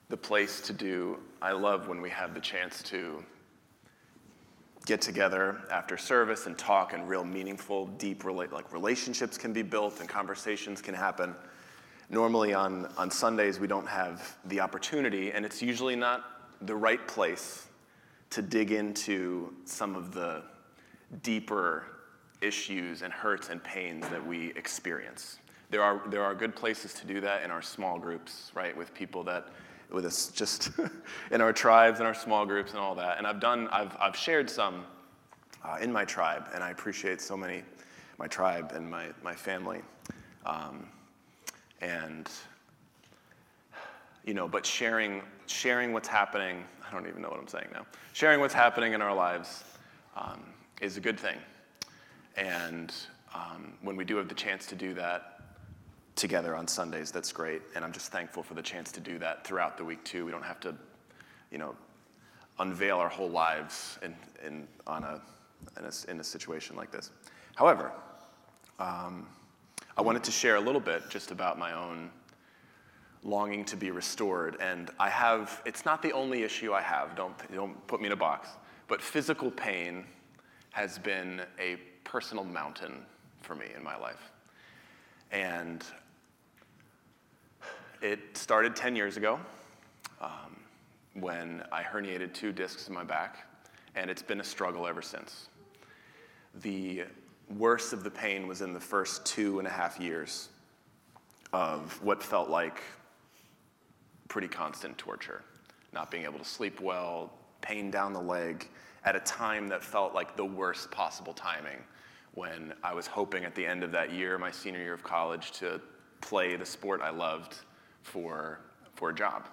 the 0.07 0.15
place 0.15 0.61
to 0.61 0.71
do. 0.71 1.17
I 1.41 1.53
love 1.53 1.87
when 1.87 1.99
we 1.99 2.11
have 2.11 2.35
the 2.35 2.39
chance 2.39 2.83
to 2.83 3.25
get 4.85 5.01
together 5.01 5.63
after 5.71 5.97
service 5.97 6.45
and 6.45 6.55
talk, 6.59 6.93
and 6.93 7.09
real 7.09 7.23
meaningful, 7.23 7.87
deep 7.97 8.21
rela- 8.21 8.51
like 8.51 8.71
relationships 8.71 9.35
can 9.35 9.51
be 9.51 9.63
built 9.63 9.99
and 9.99 10.07
conversations 10.07 10.79
can 10.79 10.93
happen. 10.93 11.33
Normally 12.11 12.53
on, 12.53 12.85
on 12.95 13.09
Sundays, 13.09 13.59
we 13.59 13.65
don't 13.65 13.87
have 13.87 14.37
the 14.45 14.59
opportunity, 14.59 15.31
and 15.31 15.43
it's 15.43 15.59
usually 15.59 15.95
not 15.95 16.51
the 16.67 16.75
right 16.75 17.07
place 17.07 17.65
to 18.29 18.43
dig 18.43 18.71
into 18.71 19.51
some 19.65 19.95
of 19.95 20.13
the 20.13 20.43
deeper 21.23 21.87
issues 22.41 23.01
and 23.01 23.11
hurts 23.11 23.49
and 23.49 23.63
pains 23.63 24.07
that 24.09 24.23
we 24.23 24.49
experience. 24.55 25.39
There 25.69 25.83
are, 25.83 26.01
there 26.07 26.23
are 26.23 26.33
good 26.33 26.55
places 26.55 26.93
to 26.95 27.07
do 27.07 27.19
that 27.21 27.43
in 27.43 27.51
our 27.51 27.61
small 27.61 27.99
groups, 27.99 28.51
right, 28.55 28.75
with 28.75 28.93
people 28.93 29.23
that, 29.25 29.47
with 29.91 30.05
us 30.05 30.29
just 30.29 30.71
in 31.31 31.41
our 31.41 31.51
tribes 31.51 31.99
and 31.99 32.07
our 32.07 32.13
small 32.13 32.45
groups 32.45 32.71
and 32.71 32.79
all 32.79 32.95
that. 32.95 33.17
And 33.17 33.27
I've 33.27 33.41
done, 33.41 33.67
I've, 33.69 33.95
I've 33.99 34.15
shared 34.15 34.49
some 34.49 34.85
uh, 35.65 35.77
in 35.81 35.91
my 35.91 36.05
tribe, 36.05 36.47
and 36.53 36.63
I 36.63 36.69
appreciate 36.69 37.19
so 37.19 37.35
many, 37.35 37.63
my 38.17 38.27
tribe 38.27 38.71
and 38.73 38.89
my, 38.89 39.07
my 39.21 39.35
family. 39.35 39.81
Um, 40.45 40.87
and, 41.81 42.29
you 44.23 44.33
know, 44.33 44.47
but 44.47 44.65
sharing, 44.65 45.21
sharing 45.47 45.91
what's 45.91 46.07
happening, 46.07 46.63
I 46.87 46.93
don't 46.93 47.07
even 47.07 47.21
know 47.21 47.29
what 47.29 47.39
I'm 47.39 47.47
saying 47.47 47.67
now, 47.73 47.85
sharing 48.13 48.39
what's 48.39 48.53
happening 48.53 48.93
in 48.93 49.01
our 49.01 49.13
lives 49.13 49.65
um, 50.15 50.41
is 50.79 50.95
a 50.95 51.01
good 51.01 51.19
thing. 51.19 51.37
And 52.37 52.93
um, 53.35 53.73
when 53.81 53.97
we 53.97 54.05
do 54.05 54.15
have 54.15 54.29
the 54.29 54.35
chance 54.35 54.65
to 54.67 54.75
do 54.75 54.93
that 54.93 55.36
together 56.17 56.55
on 56.55 56.67
Sundays, 56.67 57.11
that's 57.11 57.31
great. 57.31 57.61
And 57.75 57.85
I'm 57.85 57.93
just 57.93 58.11
thankful 58.11 58.43
for 58.43 58.53
the 58.53 58.61
chance 58.61 58.91
to 58.93 58.99
do 58.99 59.17
that 59.19 59.45
throughout 59.45 59.77
the 59.77 59.85
week 59.85 60.03
too. 60.03 60.25
We 60.25 60.31
don't 60.31 60.43
have 60.43 60.59
to, 60.61 60.75
you 61.51 61.57
know, 61.57 61.75
unveil 62.59 62.97
our 62.97 63.09
whole 63.09 63.29
lives 63.29 63.99
in, 64.01 64.15
in, 64.45 64.67
on 64.85 65.03
a, 65.03 65.21
in, 65.77 65.85
a, 65.85 66.11
in 66.11 66.19
a 66.19 66.23
situation 66.23 66.75
like 66.75 66.91
this. 66.91 67.11
However, 67.55 67.91
um, 68.79 69.27
I 69.95 70.01
wanted 70.01 70.23
to 70.25 70.31
share 70.31 70.55
a 70.55 70.61
little 70.61 70.81
bit 70.81 71.09
just 71.09 71.31
about 71.31 71.57
my 71.57 71.73
own 71.73 72.09
longing 73.23 73.65
to 73.65 73.75
be 73.75 73.91
restored. 73.91 74.57
And 74.59 74.89
I 74.99 75.09
have, 75.09 75.61
it's 75.65 75.85
not 75.85 76.01
the 76.01 76.13
only 76.13 76.43
issue 76.43 76.73
I 76.73 76.81
have, 76.81 77.15
don't, 77.15 77.33
don't 77.53 77.87
put 77.87 77.99
me 77.99 78.07
in 78.07 78.13
a 78.13 78.17
box, 78.17 78.49
but 78.87 79.01
physical 79.01 79.51
pain 79.51 80.05
has 80.71 80.97
been 80.97 81.41
a 81.59 81.77
personal 82.03 82.43
mountain 82.43 83.05
for 83.41 83.55
me 83.55 83.67
in 83.75 83.83
my 83.83 83.97
life. 83.97 84.31
And 85.31 85.83
it 88.01 88.37
started 88.37 88.75
10 88.75 88.95
years 88.95 89.17
ago 89.17 89.39
um, 90.21 90.55
when 91.13 91.63
I 91.71 91.81
herniated 91.83 92.33
two 92.33 92.51
discs 92.51 92.87
in 92.87 92.93
my 92.93 93.03
back, 93.03 93.47
and 93.95 94.09
it's 94.09 94.21
been 94.21 94.39
a 94.39 94.43
struggle 94.43 94.87
ever 94.87 95.01
since. 95.01 95.49
The 96.61 97.03
worst 97.57 97.93
of 97.93 98.03
the 98.03 98.11
pain 98.11 98.47
was 98.47 98.61
in 98.61 98.73
the 98.73 98.79
first 98.79 99.25
two 99.25 99.59
and 99.59 99.67
a 99.67 99.71
half 99.71 99.99
years 99.99 100.49
of 101.53 102.01
what 102.03 102.21
felt 102.21 102.49
like 102.49 102.81
pretty 104.27 104.47
constant 104.47 104.97
torture. 104.97 105.41
Not 105.93 106.11
being 106.11 106.25
able 106.25 106.39
to 106.39 106.45
sleep 106.45 106.81
well, 106.81 107.31
pain 107.61 107.89
down 107.89 108.13
the 108.13 108.21
leg, 108.21 108.67
at 109.05 109.15
a 109.15 109.21
time 109.21 109.67
that 109.69 109.83
felt 109.83 110.13
like 110.13 110.35
the 110.35 110.45
worst 110.45 110.91
possible 110.91 111.33
timing 111.33 111.77
when 112.33 112.73
I 112.83 112.93
was 112.93 113.07
hoping 113.07 113.45
at 113.45 113.55
the 113.55 113.65
end 113.65 113.83
of 113.83 113.91
that 113.93 114.11
year, 114.11 114.37
my 114.37 114.51
senior 114.51 114.81
year 114.81 114.93
of 114.93 115.03
college, 115.03 115.51
to 115.53 115.81
play 116.21 116.55
the 116.55 116.65
sport 116.65 117.01
I 117.01 117.09
loved 117.09 117.55
for, 118.07 118.59
for 118.95 119.09
a 119.09 119.15
job, 119.15 119.47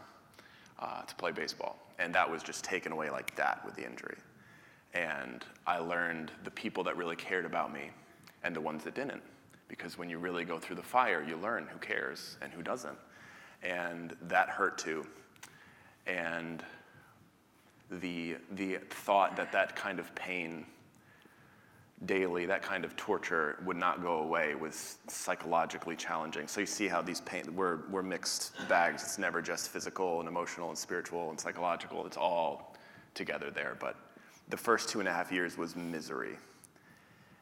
uh, 0.78 1.02
to 1.02 1.14
play 1.16 1.32
baseball. 1.32 1.76
And 1.98 2.14
that 2.14 2.30
was 2.30 2.42
just 2.42 2.64
taken 2.64 2.92
away 2.92 3.10
like 3.10 3.34
that 3.36 3.64
with 3.64 3.74
the 3.74 3.84
injury. 3.84 4.16
And 4.94 5.44
I 5.66 5.78
learned 5.78 6.30
the 6.44 6.50
people 6.50 6.84
that 6.84 6.96
really 6.96 7.16
cared 7.16 7.44
about 7.44 7.72
me 7.72 7.90
and 8.42 8.54
the 8.54 8.60
ones 8.60 8.84
that 8.84 8.94
didn't. 8.94 9.22
Because 9.68 9.98
when 9.98 10.08
you 10.08 10.18
really 10.18 10.44
go 10.44 10.58
through 10.58 10.76
the 10.76 10.82
fire, 10.82 11.24
you 11.26 11.36
learn 11.36 11.66
who 11.66 11.78
cares 11.78 12.36
and 12.42 12.52
who 12.52 12.62
doesn't. 12.62 12.98
And 13.62 14.14
that 14.22 14.48
hurt 14.48 14.78
too. 14.78 15.04
And 16.06 16.62
the, 17.90 18.36
the 18.52 18.78
thought 18.90 19.36
that 19.36 19.52
that 19.52 19.74
kind 19.74 19.98
of 19.98 20.14
pain 20.14 20.66
daily, 22.06 22.46
that 22.46 22.62
kind 22.62 22.84
of 22.84 22.96
torture 22.96 23.58
would 23.64 23.76
not 23.76 24.02
go 24.02 24.18
away 24.18 24.54
was 24.54 24.98
psychologically 25.08 25.96
challenging. 25.96 26.46
So 26.48 26.60
you 26.60 26.66
see 26.66 26.88
how 26.88 27.02
these 27.02 27.20
pain, 27.22 27.54
we're, 27.54 27.80
we're 27.90 28.02
mixed 28.02 28.52
bags. 28.68 29.02
It's 29.02 29.18
never 29.18 29.40
just 29.40 29.70
physical 29.70 30.20
and 30.20 30.28
emotional 30.28 30.68
and 30.68 30.78
spiritual 30.78 31.30
and 31.30 31.38
psychological. 31.38 32.06
It's 32.06 32.16
all 32.16 32.76
together 33.14 33.50
there. 33.50 33.76
But 33.78 33.96
the 34.48 34.56
first 34.56 34.88
two 34.88 35.00
and 35.00 35.08
a 35.08 35.12
half 35.12 35.32
years 35.32 35.56
was 35.56 35.76
misery. 35.76 36.36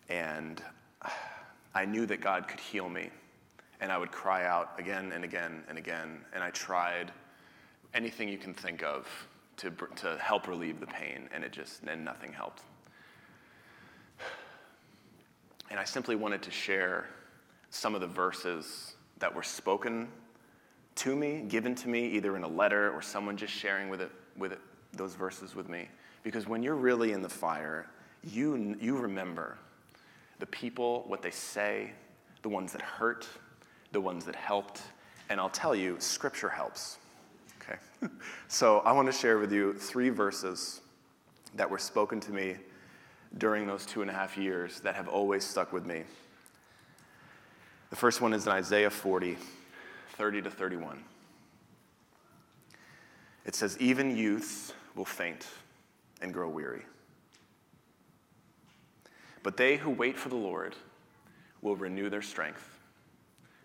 And 0.09 0.63
I 1.75 1.85
knew 1.85 2.07
that 2.07 2.21
God 2.21 2.49
could 2.49 2.61
heal 2.61 2.89
me. 2.89 3.11
And 3.81 3.91
I 3.91 3.99
would 3.99 4.13
cry 4.13 4.45
out 4.47 4.79
again 4.79 5.13
and 5.13 5.25
again 5.25 5.65
and 5.69 5.77
again. 5.79 6.21
And 6.33 6.43
I 6.43 6.51
tried 6.51 7.11
anything 7.95 8.29
you 8.29 8.39
can 8.39 8.55
think 8.55 8.83
of 8.83 9.09
to, 9.57 9.71
to 9.97 10.17
help 10.19 10.47
relieve 10.47 10.79
the 10.79 10.87
pain. 10.87 11.29
And 11.33 11.43
it 11.43 11.53
just, 11.53 11.83
and 11.83 12.05
nothing 12.05 12.33
helped. 12.33 12.63
And 15.73 15.81
I 15.81 15.85
simply 15.85 16.17
wanted 16.17 16.43
to 16.43 16.51
share 16.51 17.07
some 17.71 17.95
of 17.95 18.03
the 18.03 18.07
verses 18.07 18.95
that 19.21 19.35
were 19.35 19.43
spoken 19.43 20.07
to 20.97 21.17
me, 21.17 21.47
given 21.49 21.75
to 21.77 21.89
me, 21.89 22.09
either 22.09 22.37
in 22.37 22.43
a 22.43 22.49
letter 22.49 22.93
or 22.93 23.01
someone 23.01 23.39
just 23.39 23.55
sharing 23.55 23.89
with 23.89 24.03
it, 24.03 24.11
with 24.37 24.53
it, 24.53 24.59
those 24.93 25.15
verses 25.15 25.55
with 25.55 25.71
me. 25.71 25.89
Because 26.25 26.47
when 26.47 26.63
you're 26.63 26.75
really 26.75 27.13
in 27.13 27.23
the 27.23 27.29
fire, 27.29 27.89
you, 28.23 28.77
you 28.83 28.99
remember 28.99 29.57
the 30.41 30.47
people, 30.47 31.05
what 31.07 31.23
they 31.23 31.31
say, 31.31 31.93
the 32.43 32.51
ones 32.51 32.71
that 32.73 32.83
hurt, 32.83 33.27
the 33.93 34.01
ones 34.01 34.27
that 34.27 34.37
helped. 34.37 34.83
And 35.31 35.41
I'll 35.41 35.49
tell 35.49 35.75
you, 35.75 35.97
Scripture 36.01 36.51
helps. 36.51 36.99
Okay? 37.63 37.79
so 38.47 38.81
I 38.81 38.93
want 38.93 39.07
to 39.07 39.13
share 39.13 39.39
with 39.39 39.51
you 39.51 39.73
three 39.73 40.11
verses 40.11 40.83
that 41.55 41.71
were 41.71 41.79
spoken 41.79 42.21
to 42.21 42.31
me 42.31 42.57
during 43.39 43.67
those 43.67 43.87
two 43.87 44.03
and 44.03 44.11
a 44.11 44.15
half 44.15 44.37
years 44.37 44.81
that 44.81 44.95
have 44.95 45.09
always 45.09 45.45
stuck 45.45 45.73
with 45.73 45.87
me. 45.87 46.03
The 47.91 47.97
first 47.97 48.21
one 48.21 48.33
is 48.33 48.47
in 48.47 48.53
Isaiah 48.53 48.91
40, 48.91 49.37
30 50.17 50.43
to 50.43 50.51
31. 50.51 51.03
It 53.45 53.55
says, 53.55 53.77
Even 53.79 54.17
youth 54.17 54.75
will 54.95 55.05
faint 55.05 55.47
and 56.21 56.33
grow 56.33 56.49
weary. 56.49 56.83
But 59.43 59.57
they 59.57 59.77
who 59.77 59.91
wait 59.91 60.17
for 60.17 60.29
the 60.29 60.37
Lord 60.37 60.77
will 61.61 61.77
renew 61.77 62.09
their 62.09 62.23
strength. 62.23 62.79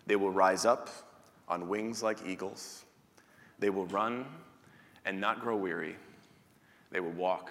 They 0.06 0.16
will 0.16 0.30
rise 0.30 0.64
up 0.64 0.88
on 1.48 1.68
wings 1.68 2.02
like 2.02 2.18
eagles. 2.26 2.84
They 3.58 3.70
will 3.70 3.86
run 3.86 4.26
and 5.04 5.20
not 5.20 5.40
grow 5.40 5.56
weary. 5.56 5.96
They 6.90 7.00
will 7.00 7.12
walk 7.12 7.50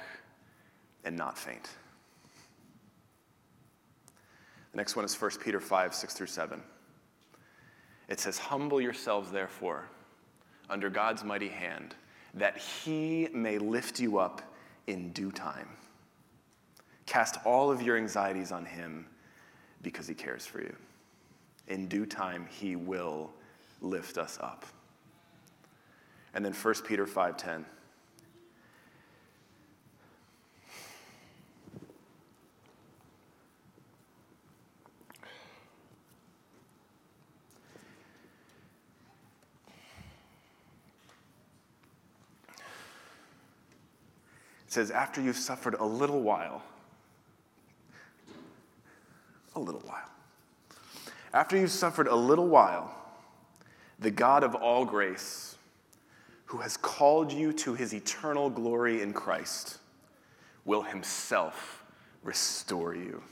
and 1.05 1.15
not 1.15 1.37
faint. 1.37 1.69
Next 4.77 4.95
one 4.95 5.03
is 5.03 5.19
1 5.19 5.31
Peter 5.43 5.59
5, 5.59 5.95
6 5.95 6.13
through 6.13 6.27
7. 6.27 6.61
It 8.09 8.19
says, 8.19 8.37
Humble 8.37 8.79
yourselves, 8.79 9.31
therefore, 9.31 9.89
under 10.69 10.87
God's 10.87 11.23
mighty 11.23 11.49
hand, 11.49 11.95
that 12.35 12.59
he 12.59 13.27
may 13.33 13.57
lift 13.57 13.99
you 13.99 14.19
up 14.19 14.43
in 14.85 15.11
due 15.13 15.31
time. 15.31 15.67
Cast 17.07 17.37
all 17.43 17.71
of 17.71 17.81
your 17.81 17.97
anxieties 17.97 18.51
on 18.51 18.65
him 18.65 19.07
because 19.81 20.07
he 20.07 20.13
cares 20.13 20.45
for 20.45 20.61
you. 20.61 20.75
In 21.67 21.87
due 21.87 22.05
time, 22.05 22.45
he 22.47 22.75
will 22.75 23.31
lift 23.81 24.19
us 24.19 24.37
up. 24.43 24.63
And 26.35 26.45
then 26.45 26.53
1 26.53 26.73
Peter 26.85 27.07
5:10. 27.07 27.65
It 44.66 44.66
says, 44.77 44.91
after 44.91 45.19
you've 45.19 45.35
suffered 45.35 45.73
a 45.79 45.83
little 45.83 46.21
while, 46.21 46.61
a 49.55 49.59
little 49.59 49.81
while. 49.81 50.07
After 51.33 51.57
you've 51.57 51.71
suffered 51.71 52.05
a 52.05 52.15
little 52.15 52.47
while, 52.47 52.95
the 53.97 54.11
God 54.11 54.43
of 54.43 54.53
all 54.53 54.85
grace, 54.85 55.55
who 56.45 56.59
has 56.59 56.77
called 56.77 57.31
you 57.31 57.53
to 57.53 57.73
his 57.73 57.91
eternal 57.91 58.51
glory 58.51 59.01
in 59.01 59.13
Christ, 59.13 59.79
will 60.63 60.83
himself 60.83 61.83
restore 62.23 62.93
you 62.93 63.23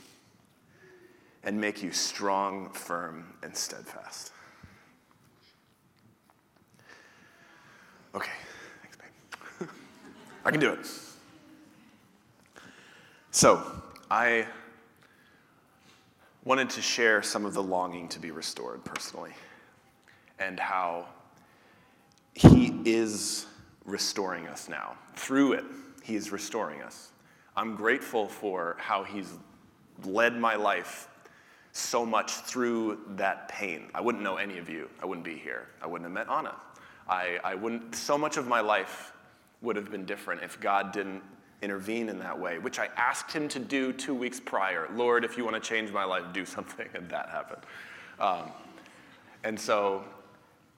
and 1.44 1.60
make 1.60 1.80
you 1.80 1.92
strong, 1.92 2.70
firm, 2.70 3.34
and 3.44 3.56
steadfast. 3.56 4.32
Okay, 8.16 8.32
thanks, 8.82 8.96
babe. 9.60 9.68
I 10.44 10.50
can 10.50 10.58
do 10.58 10.72
it. 10.72 11.05
So, 13.36 13.62
I 14.10 14.46
wanted 16.46 16.70
to 16.70 16.80
share 16.80 17.22
some 17.22 17.44
of 17.44 17.52
the 17.52 17.62
longing 17.62 18.08
to 18.08 18.18
be 18.18 18.30
restored 18.30 18.82
personally 18.82 19.32
and 20.38 20.58
how 20.58 21.04
He 22.32 22.80
is 22.86 23.44
restoring 23.84 24.46
us 24.46 24.70
now. 24.70 24.96
Through 25.16 25.52
it, 25.52 25.64
He 26.02 26.16
is 26.16 26.32
restoring 26.32 26.80
us. 26.80 27.10
I'm 27.58 27.76
grateful 27.76 28.26
for 28.26 28.74
how 28.78 29.02
He's 29.02 29.30
led 30.06 30.34
my 30.34 30.56
life 30.56 31.10
so 31.72 32.06
much 32.06 32.32
through 32.32 33.00
that 33.16 33.48
pain. 33.48 33.90
I 33.94 34.00
wouldn't 34.00 34.24
know 34.24 34.36
any 34.36 34.56
of 34.56 34.70
you. 34.70 34.88
I 35.02 35.04
wouldn't 35.04 35.26
be 35.26 35.36
here. 35.36 35.68
I 35.82 35.86
wouldn't 35.86 36.06
have 36.06 36.26
met 36.26 36.34
Anna. 36.34 36.54
I, 37.06 37.38
I 37.44 37.54
wouldn't, 37.54 37.96
so 37.96 38.16
much 38.16 38.38
of 38.38 38.46
my 38.46 38.60
life 38.60 39.12
would 39.60 39.76
have 39.76 39.90
been 39.90 40.06
different 40.06 40.42
if 40.42 40.58
God 40.58 40.90
didn't 40.90 41.22
intervene 41.62 42.08
in 42.08 42.18
that 42.18 42.38
way, 42.38 42.58
which 42.58 42.78
I 42.78 42.88
asked 42.96 43.32
him 43.32 43.48
to 43.48 43.58
do 43.58 43.92
two 43.92 44.14
weeks 44.14 44.40
prior. 44.40 44.88
Lord, 44.94 45.24
if 45.24 45.36
you 45.36 45.44
want 45.44 45.62
to 45.62 45.68
change 45.68 45.90
my 45.90 46.04
life, 46.04 46.24
do 46.32 46.44
something, 46.44 46.88
and 46.94 47.08
that 47.10 47.28
happened. 47.30 47.62
Um, 48.18 48.50
and 49.44 49.58
so 49.58 50.04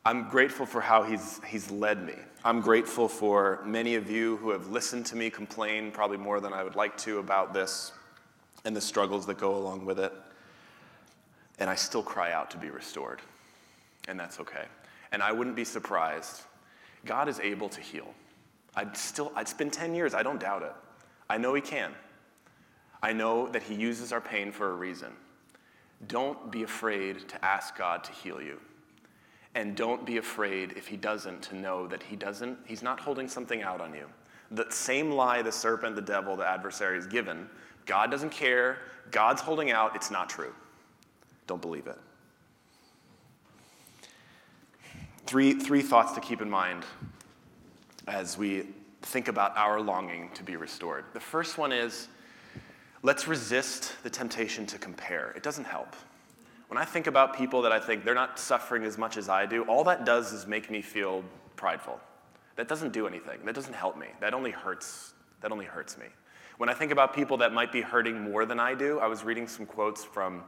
I'm 0.05 0.29
grateful 0.29 0.67
for 0.67 0.81
how 0.81 1.03
he's, 1.03 1.41
he's 1.47 1.71
led 1.71 2.05
me. 2.05 2.14
I'm 2.45 2.61
grateful 2.61 3.09
for 3.09 3.61
many 3.64 3.97
of 3.97 4.11
you 4.11 4.37
who 4.38 4.51
have 4.51 4.69
listened 4.69 5.07
to 5.07 5.17
me 5.17 5.29
complain, 5.29 5.91
probably 5.91 6.17
more 6.17 6.41
than 6.41 6.53
I 6.53 6.62
would 6.62 6.77
like 6.77 6.97
to, 6.99 7.19
about 7.19 7.53
this 7.53 7.93
and 8.64 8.77
the 8.77 8.81
struggles 8.81 9.27
that 9.27 9.38
go 9.38 9.57
along 9.57 9.85
with 9.85 9.99
it. 9.99 10.12
And 11.59 11.69
I 11.69 11.75
still 11.75 12.03
cry 12.03 12.33
out 12.33 12.51
to 12.53 12.57
be 12.57 12.71
restored, 12.71 13.21
and 14.07 14.19
that's 14.19 14.38
okay. 14.38 14.67
And 15.11 15.23
I 15.23 15.33
wouldn't 15.33 15.57
be 15.57 15.64
surprised. 15.64 16.43
God 17.05 17.29
is 17.29 17.41
able 17.41 17.69
to 17.71 17.81
heal. 17.81 18.14
I'd 18.79 18.97
still, 18.97 19.33
it's 19.37 19.53
been 19.53 19.73
10 19.73 19.97
years, 19.97 20.14
I 20.14 20.23
don't 20.23 20.38
doubt 20.38 20.62
it. 20.62 20.73
I 21.29 21.37
know 21.37 21.53
He 21.53 21.61
can. 21.61 21.93
I 23.03 23.12
know 23.12 23.49
that 23.49 23.64
He 23.64 23.75
uses 23.75 24.12
our 24.12 24.21
pain 24.21 24.53
for 24.53 24.71
a 24.71 24.75
reason. 24.75 25.12
Don't 26.07 26.53
be 26.53 26.62
afraid 26.62 27.29
to 27.29 27.45
ask 27.45 27.77
God 27.77 28.05
to 28.05 28.12
heal 28.12 28.41
you. 28.41 28.61
And 29.57 29.75
don't 29.75 30.07
be 30.07 30.19
afraid 30.19 30.75
if 30.77 30.87
He 30.87 30.97
doesn't 30.97 31.43
to 31.43 31.57
know 31.57 31.88
that 31.88 32.05
He 32.05 32.14
doesn't, 32.14 32.57
He's 32.67 32.81
not 32.81 33.01
holding 33.01 33.27
something 33.27 33.62
out 33.62 33.81
on 33.81 33.93
you. 33.93 34.07
The 34.53 34.67
same 34.71 35.11
lie 35.11 35.43
the 35.43 35.51
serpent, 35.51 35.97
the 35.97 36.03
devil, 36.03 36.37
the 36.37 36.47
adversary 36.47 36.99
is 36.99 37.07
given, 37.09 37.51
God 37.85 38.12
doesn't 38.12 38.31
care, 38.31 38.79
God's 39.11 39.41
holding 39.41 39.73
out, 39.73 39.97
it's 39.97 40.12
not 40.12 40.31
true. 40.31 40.55
Don't 41.49 41.61
believe 41.61 41.88
it. 41.88 41.99
Three, 45.27 45.55
three 45.55 45.83
thoughts 45.83 46.12
to 46.12 46.21
keep 46.21 46.41
in 46.41 46.49
mind 46.49 46.85
as 48.09 48.37
we 48.38 48.66
think 49.03 49.29
about 49.29 49.57
our 49.57 49.81
longing 49.81 50.31
to 50.35 50.42
be 50.42 50.57
restored. 50.57 51.05
The 51.12 51.21
first 51.21 51.59
one 51.59 51.73
is 51.73 52.09
let's 53.03 53.29
resist 53.29 53.94
the 54.03 54.11
temptation 54.11 54.66
to 54.66 54.79
compare. 54.79 55.33
It 55.37 55.42
doesn't 55.42 55.64
help. 55.64 55.94
When 56.68 56.79
I 56.79 56.85
think 56.85 57.07
about 57.07 57.37
people 57.37 57.62
that 57.62 57.73
I 57.73 57.81
think 57.81 58.05
they're 58.05 58.14
not 58.14 58.38
suffering 58.38 58.85
as 58.85 58.99
much 58.99 59.16
as 59.16 59.29
I 59.29 59.47
do, 59.47 59.62
all 59.64 59.85
that 59.85 60.05
does 60.05 60.33
is 60.33 60.47
make 60.47 60.71
me 60.71 60.83
feel 60.83 61.25
prideful. 61.57 61.99
That 62.57 62.68
doesn't 62.68 62.92
do 62.92 63.07
anything. 63.07 63.38
That 63.44 63.55
doesn't 63.55 63.73
help 63.73 63.97
me. 63.97 64.09
That 64.21 64.35
only 64.35 64.51
hurts. 64.51 65.14
That 65.40 65.53
only 65.53 65.64
hurts 65.64 65.97
me. 65.97 66.07
When 66.59 66.68
I 66.68 66.75
think 66.75 66.90
about 66.90 67.14
people 67.14 67.37
that 67.37 67.53
might 67.53 67.71
be 67.71 67.81
hurting 67.81 68.21
more 68.21 68.44
than 68.44 68.59
I 68.59 68.75
do, 68.75 68.99
I 68.99 69.07
was 69.07 69.23
reading 69.23 69.47
some 69.47 69.64
quotes 69.64 70.05
from 70.05 70.42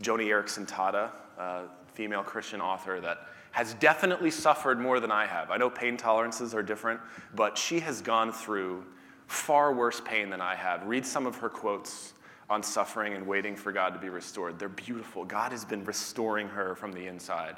Joni 0.00 0.26
Eareckson 0.26 0.68
Tada, 0.68 1.10
a 1.36 1.64
female 1.92 2.22
Christian 2.22 2.60
author 2.60 3.00
that 3.00 3.26
has 3.52 3.74
definitely 3.74 4.30
suffered 4.30 4.78
more 4.78 5.00
than 5.00 5.10
I 5.10 5.26
have. 5.26 5.50
I 5.50 5.56
know 5.56 5.70
pain 5.70 5.96
tolerances 5.96 6.54
are 6.54 6.62
different, 6.62 7.00
but 7.34 7.56
she 7.56 7.80
has 7.80 8.00
gone 8.00 8.32
through 8.32 8.84
far 9.26 9.72
worse 9.72 10.00
pain 10.00 10.30
than 10.30 10.40
I 10.40 10.54
have. 10.54 10.86
Read 10.86 11.04
some 11.04 11.26
of 11.26 11.36
her 11.36 11.48
quotes 11.48 12.14
on 12.50 12.62
suffering 12.62 13.14
and 13.14 13.26
waiting 13.26 13.56
for 13.56 13.72
God 13.72 13.92
to 13.94 13.98
be 14.00 14.08
restored. 14.08 14.58
They're 14.58 14.68
beautiful. 14.68 15.24
God 15.24 15.52
has 15.52 15.64
been 15.64 15.84
restoring 15.84 16.48
her 16.48 16.74
from 16.74 16.92
the 16.92 17.06
inside 17.06 17.56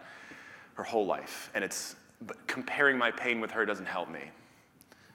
her 0.75 0.83
whole 0.83 1.07
life. 1.07 1.51
And 1.55 1.63
it's 1.63 1.97
but 2.27 2.47
comparing 2.47 2.99
my 2.99 3.11
pain 3.11 3.41
with 3.41 3.51
her 3.53 3.65
doesn't 3.65 3.87
help 3.87 4.11
me. 4.11 4.21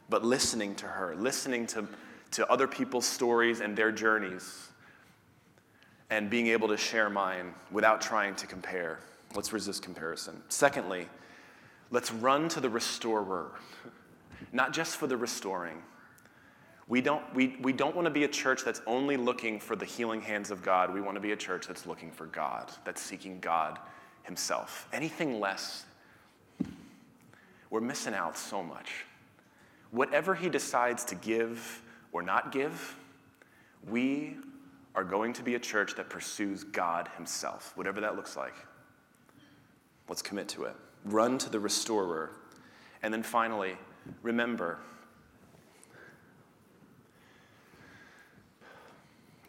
But 0.10 0.24
listening 0.24 0.76
to 0.76 0.88
her, 0.88 1.16
listening 1.16 1.68
to, 1.68 1.88
to 2.32 2.50
other 2.52 2.68
people's 2.68 3.06
stories 3.06 3.60
and 3.60 3.76
their 3.76 3.92
journeys, 3.92 4.70
and 6.10 6.30
being 6.30 6.48
able 6.48 6.68
to 6.68 6.78
share 6.78 7.10
mine 7.10 7.54
without 7.72 8.02
trying 8.02 8.36
to 8.36 8.48
compare. 8.48 9.00
Let's 9.36 9.52
resist 9.52 9.84
comparison. 9.84 10.42
Secondly, 10.50 11.08
let's 11.92 12.12
run 12.12 12.48
to 12.50 12.60
the 12.60 12.70
restorer, 12.70 13.52
not 14.54 14.74
just 14.74 14.98
for 14.98 15.08
the 15.08 15.18
restoring. 15.18 15.82
We 16.88 17.02
don't, 17.02 17.24
we, 17.34 17.58
we 17.62 17.74
don't 17.74 17.96
want 17.96 18.06
to 18.06 18.12
be 18.12 18.24
a 18.24 18.28
church 18.28 18.64
that's 18.64 18.82
only 18.86 19.18
looking 19.18 19.60
for 19.60 19.76
the 19.76 19.86
healing 19.86 20.22
hands 20.22 20.52
of 20.52 20.62
God. 20.62 20.94
We 20.94 21.02
want 21.02 21.16
to 21.16 21.22
be 21.22 21.32
a 21.32 21.36
church 21.36 21.68
that's 21.68 21.86
looking 21.86 22.12
for 22.12 22.28
God, 22.28 22.72
that's 22.84 23.02
seeking 23.02 23.40
God 23.40 23.80
Himself. 24.24 24.88
Anything 24.94 25.40
less, 25.40 25.86
we're 27.72 27.82
missing 27.82 28.14
out 28.14 28.38
so 28.38 28.62
much. 28.62 29.06
Whatever 29.92 30.36
He 30.36 30.48
decides 30.48 31.04
to 31.06 31.16
give 31.16 31.82
or 32.12 32.22
not 32.22 32.52
give, 32.52 32.96
we 33.90 34.38
are 34.94 35.04
going 35.04 35.34
to 35.34 35.44
be 35.44 35.56
a 35.56 35.60
church 35.60 35.96
that 35.96 36.10
pursues 36.10 36.64
God 36.64 37.10
Himself, 37.18 37.74
whatever 37.76 38.00
that 38.02 38.16
looks 38.16 38.38
like. 38.38 38.54
Let's 40.08 40.22
commit 40.22 40.48
to 40.50 40.66
it. 40.66 40.76
Run 41.04 41.38
to 41.40 41.50
the 41.50 41.60
restorer. 41.60 42.32
And 43.04 43.14
then 43.14 43.24
finally, 43.24 43.78
remember 44.22 44.80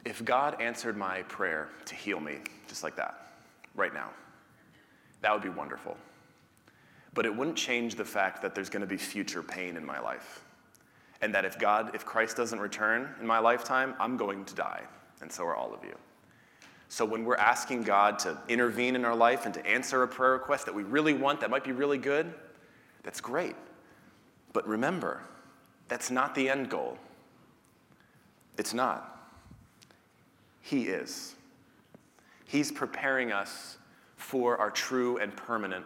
if 0.05 0.25
God 0.25 0.61
answered 0.61 0.97
my 0.97 1.23
prayer 1.23 1.69
to 1.87 1.95
heal 1.95 2.21
me, 2.21 2.38
just 2.69 2.83
like 2.83 2.97
that, 2.97 3.33
right 3.75 3.92
now, 3.92 4.11
that 5.21 5.33
would 5.33 5.42
be 5.42 5.49
wonderful. 5.49 5.97
But 7.12 7.27
it 7.27 7.35
wouldn't 7.35 7.57
change 7.57 7.97
the 7.97 8.05
fact 8.05 8.40
that 8.42 8.55
there's 8.55 8.71
going 8.71 8.83
to 8.83 8.87
be 8.87 8.97
future 8.97 9.42
pain 9.42 9.77
in 9.77 9.85
my 9.85 9.99
life. 9.99 10.45
And 11.23 11.35
that 11.35 11.45
if 11.45 11.59
God, 11.59 11.95
if 11.95 12.05
Christ 12.05 12.37
doesn't 12.37 12.61
return 12.61 13.09
in 13.21 13.27
my 13.27 13.38
lifetime, 13.38 13.95
I'm 13.99 14.16
going 14.16 14.45
to 14.45 14.55
die. 14.55 14.83
And 15.21 15.33
so 15.33 15.45
are 15.45 15.57
all 15.57 15.75
of 15.75 15.83
you. 15.83 15.97
So 16.88 17.05
when 17.05 17.25
we're 17.25 17.37
asking 17.37 17.83
God 17.83 18.18
to 18.20 18.38
intervene 18.49 18.94
in 18.94 19.05
our 19.05 19.14
life 19.14 19.44
and 19.44 19.55
to 19.55 19.66
answer 19.66 20.03
a 20.03 20.09
prayer 20.09 20.33
request 20.33 20.66
that 20.66 20.75
we 20.75 20.85
really 20.85 21.14
want, 21.14 21.40
that 21.40 21.51
might 21.51 21.64
be 21.64 21.72
really 21.72 21.99
good, 21.99 22.33
that's 23.03 23.20
great. 23.20 23.57
But 24.53 24.66
remember, 24.66 25.20
that's 25.88 26.11
not 26.11 26.35
the 26.35 26.49
end 26.49 26.70
goal. 26.70 26.96
It's 28.57 28.72
not. 28.72 29.12
He 30.62 30.85
is. 30.85 31.35
He's 32.46 32.72
preparing 32.72 33.33
us 33.33 33.77
for 34.16 34.57
our 34.59 34.70
true 34.70 35.18
and 35.18 35.35
permanent 35.37 35.85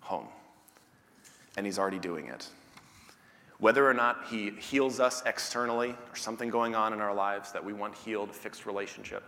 home. 0.00 0.28
And 1.56 1.66
He's 1.66 1.78
already 1.78 1.98
doing 1.98 2.26
it. 2.26 2.48
Whether 3.58 3.86
or 3.86 3.94
not 3.94 4.26
He 4.28 4.50
heals 4.50 4.98
us 4.98 5.22
externally 5.26 5.90
or 5.90 6.16
something 6.16 6.48
going 6.48 6.74
on 6.74 6.92
in 6.92 7.00
our 7.00 7.14
lives 7.14 7.52
that 7.52 7.64
we 7.64 7.72
want 7.72 7.94
healed, 7.94 8.34
fixed 8.34 8.66
relationship, 8.66 9.22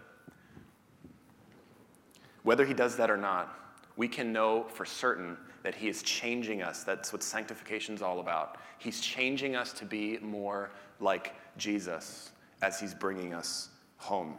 whether 2.43 2.65
he 2.65 2.75
does 2.75 2.97
that 2.97 3.11
or 3.11 3.17
not, 3.17 3.59
we 3.97 4.09
can 4.09 4.33
know 4.33 4.65
for 4.65 4.85
certain 4.85 5.37
that 5.63 5.75
he 5.75 5.89
is 5.89 6.03
changing 6.03 6.63
us. 6.63 6.83
That's 6.83 7.13
what 7.13 7.23
sanctification 7.23 7.95
is 7.95 8.03
all 8.03 8.21
about. 8.21 8.59
He's 8.79 9.01
changing 9.01 9.55
us 9.55 9.73
to 9.75 9.85
be 9.85 10.19
more 10.19 10.71
like 10.99 11.35
Jesus 11.57 12.33
as 12.63 12.81
he's 12.81 12.95
bringing 12.95 13.35
us 13.35 13.69
home. 13.97 14.35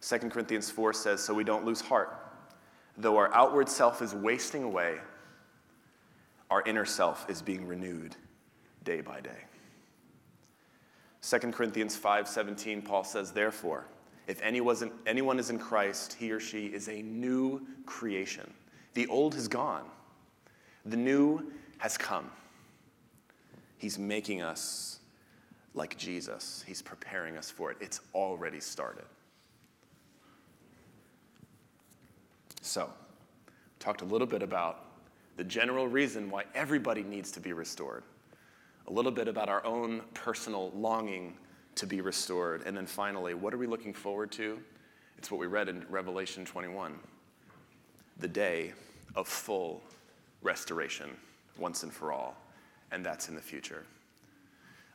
2 0.00 0.18
Corinthians 0.30 0.70
4 0.70 0.92
says, 0.92 1.20
So 1.20 1.34
we 1.34 1.44
don't 1.44 1.64
lose 1.64 1.80
heart. 1.80 2.18
Though 2.96 3.16
our 3.16 3.32
outward 3.34 3.68
self 3.68 4.02
is 4.02 4.14
wasting 4.14 4.62
away, 4.62 4.98
our 6.50 6.62
inner 6.62 6.84
self 6.84 7.28
is 7.30 7.40
being 7.40 7.66
renewed 7.66 8.16
day 8.84 9.00
by 9.00 9.20
day. 9.20 9.44
2 11.22 11.52
Corinthians 11.52 11.96
5:17 11.96 12.84
Paul 12.84 13.04
says 13.04 13.32
therefore 13.32 13.86
if 14.26 14.40
anyone 14.42 15.38
is 15.38 15.50
in 15.50 15.58
Christ, 15.58 16.14
he 16.14 16.30
or 16.30 16.40
she 16.40 16.66
is 16.66 16.88
a 16.88 17.02
new 17.02 17.66
creation. 17.86 18.52
The 18.94 19.06
old 19.08 19.34
has 19.34 19.48
gone, 19.48 19.84
the 20.84 20.96
new 20.96 21.52
has 21.78 21.96
come. 21.96 22.30
He's 23.78 23.98
making 23.98 24.42
us 24.42 25.00
like 25.74 25.96
Jesus, 25.96 26.62
He's 26.66 26.82
preparing 26.82 27.36
us 27.36 27.50
for 27.50 27.70
it. 27.70 27.78
It's 27.80 28.00
already 28.14 28.60
started. 28.60 29.04
So, 32.60 32.90
talked 33.80 34.02
a 34.02 34.04
little 34.04 34.26
bit 34.26 34.42
about 34.42 34.84
the 35.36 35.44
general 35.44 35.88
reason 35.88 36.30
why 36.30 36.44
everybody 36.54 37.02
needs 37.02 37.32
to 37.32 37.40
be 37.40 37.52
restored, 37.52 38.04
a 38.86 38.92
little 38.92 39.10
bit 39.10 39.26
about 39.26 39.48
our 39.48 39.64
own 39.64 40.02
personal 40.14 40.70
longing 40.76 41.36
to 41.76 41.86
be 41.86 42.00
restored, 42.00 42.62
and 42.66 42.76
then 42.76 42.86
finally, 42.86 43.34
what 43.34 43.54
are 43.54 43.58
we 43.58 43.66
looking 43.66 43.94
forward 43.94 44.30
to? 44.32 44.58
It's 45.18 45.30
what 45.30 45.40
we 45.40 45.46
read 45.46 45.68
in 45.68 45.84
Revelation 45.88 46.44
21 46.44 46.98
the 48.18 48.28
day 48.28 48.72
of 49.14 49.26
full 49.26 49.82
restoration 50.42 51.10
once 51.58 51.82
and 51.82 51.92
for 51.92 52.12
all, 52.12 52.36
and 52.90 53.04
that's 53.04 53.28
in 53.28 53.34
the 53.34 53.40
future. 53.40 53.84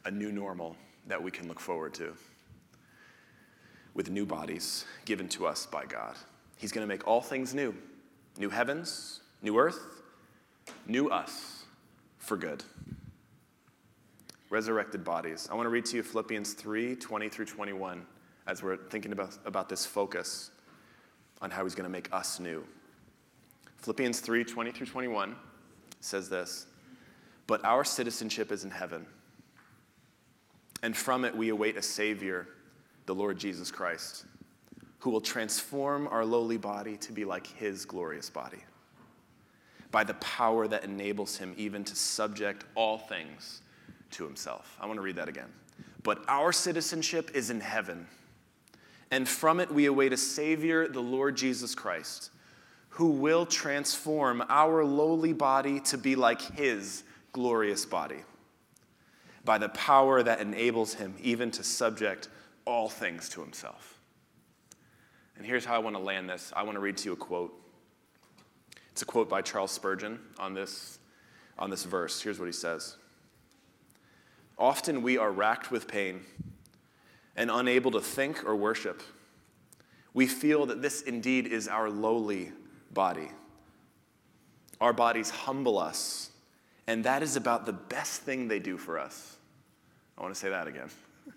A 0.06 0.12
new 0.12 0.32
normal 0.32 0.76
that 1.08 1.22
we 1.22 1.32
can 1.32 1.48
look 1.48 1.60
forward 1.60 1.94
to 1.96 2.14
with 3.94 4.10
new 4.12 4.26
bodies 4.26 4.86
given 5.06 5.28
to 5.28 5.48
us 5.48 5.66
by 5.66 5.86
God. 5.86 6.16
He's 6.58 6.72
going 6.72 6.84
to 6.84 6.88
make 6.88 7.08
all 7.08 7.22
things 7.22 7.54
new 7.54 7.76
new 8.38 8.50
heavens, 8.50 9.22
new 9.42 9.58
earth, 9.58 10.04
new 10.86 11.10
us 11.10 11.64
for 12.20 12.38
good. 12.38 12.64
Resurrected 14.50 15.04
bodies. 15.04 15.50
I 15.52 15.56
want 15.56 15.66
to 15.66 15.70
read 15.70 15.86
to 15.88 15.98
you 15.98 16.04
Philippians 16.04 16.54
3 16.54 16.96
20 16.96 17.30
through 17.30 17.46
21 17.46 18.06
as 18.48 18.64
we're 18.64 18.78
thinking 18.78 19.12
about, 19.12 19.38
about 19.46 19.68
this 19.68 19.86
focus 19.86 20.52
on 21.42 21.52
how 21.52 21.64
he's 21.64 21.76
going 21.76 21.84
to 21.84 21.90
make 21.90 22.12
us 22.14 22.40
new. 22.40 22.64
Philippians 23.80 24.22
3 24.22 24.46
20 24.46 24.72
through 24.72 24.86
21 24.86 25.36
says 26.00 26.30
this 26.30 26.68
But 27.46 27.64
our 27.66 27.84
citizenship 27.84 28.54
is 28.54 28.64
in 28.64 28.72
heaven, 28.72 29.06
and 30.82 30.96
from 30.96 31.26
it 31.26 31.36
we 31.36 31.50
await 31.50 31.76
a 31.76 31.82
Savior, 31.82 32.48
the 33.06 33.16
Lord 33.16 33.38
Jesus 33.38 33.70
Christ, 33.70 34.24
who 35.00 35.10
will 35.10 35.22
transform 35.22 36.08
our 36.08 36.24
lowly 36.24 36.58
body 36.58 36.96
to 36.98 37.12
be 37.12 37.26
like 37.26 37.48
his 37.48 37.84
glorious 37.84 38.30
body 38.30 38.64
by 39.92 40.06
the 40.06 40.14
power 40.16 40.70
that 40.70 40.86
enables 40.86 41.38
him 41.38 41.54
even 41.58 41.84
to 41.84 41.96
subject 41.96 42.64
all 42.76 42.98
things 42.98 43.62
to 44.12 44.26
himself. 44.26 44.78
I 44.80 44.86
want 44.86 44.98
to 44.98 45.02
read 45.02 45.16
that 45.16 45.30
again. 45.30 45.50
But 46.04 46.24
our 46.28 46.52
citizenship 46.52 47.32
is 47.34 47.50
in 47.50 47.60
heaven, 47.60 48.08
and 49.12 49.28
from 49.28 49.60
it 49.60 49.72
we 49.72 49.86
await 49.86 50.14
a 50.14 50.18
Savior, 50.18 50.88
the 50.88 51.02
Lord 51.02 51.36
Jesus 51.36 51.76
Christ 51.76 52.32
who 52.98 53.10
will 53.10 53.46
transform 53.46 54.44
our 54.50 54.84
lowly 54.84 55.32
body 55.32 55.80
to 55.80 56.00
be 56.00 56.16
like 56.16 56.42
his 56.42 57.04
glorious 57.32 57.86
body 57.86 58.24
by 59.46 59.60
the 59.60 59.70
power 59.70 60.24
that 60.24 60.40
enables 60.40 60.96
him 60.96 61.14
even 61.22 61.52
to 61.52 61.64
subject 61.64 62.28
all 62.66 62.90
things 62.90 63.30
to 63.30 63.40
himself. 63.40 64.00
And 65.38 65.46
here's 65.46 65.64
how 65.64 65.76
I 65.76 65.78
want 65.78 65.96
to 65.96 66.02
land 66.02 66.28
this 66.28 66.52
I 66.56 66.64
want 66.64 66.76
to 66.76 66.80
read 66.80 66.98
to 66.98 67.06
you 67.06 67.14
a 67.14 67.16
quote. 67.16 67.54
It's 68.90 69.04
a 69.04 69.06
quote 69.06 69.30
by 69.30 69.44
Charles 69.44 69.70
Spurgeon 69.70 70.18
on 70.40 70.56
this, 70.56 70.98
on 71.60 71.70
this 71.70 71.84
verse. 71.84 72.20
Here's 72.20 72.40
what 72.40 72.48
he 72.48 72.52
says 72.52 72.98
Often 74.58 75.04
we 75.04 75.18
are 75.18 75.32
racked 75.32 75.70
with 75.72 75.88
pain 75.88 76.22
and 77.36 77.52
unable 77.52 77.92
to 77.92 78.02
think 78.02 78.44
or 78.46 78.56
worship. 78.56 79.04
We 80.14 80.26
feel 80.26 80.66
that 80.66 80.82
this 80.82 81.04
indeed 81.04 81.46
is 81.46 81.68
our 81.68 81.90
lowly 81.90 82.52
body. 82.92 83.30
Our 84.82 84.94
bodies 84.94 85.30
humble 85.30 85.78
us, 85.78 86.32
and 86.88 87.04
that 87.04 87.22
is 87.22 87.36
about 87.36 87.66
the 87.66 87.74
best 87.74 88.22
thing 88.22 88.48
they 88.48 88.60
do 88.60 88.78
for 88.78 88.98
us. 88.98 89.38
I 90.18 90.22
want 90.22 90.34
to 90.34 90.40
say 90.40 90.50
that 90.50 90.68
again. 90.68 90.90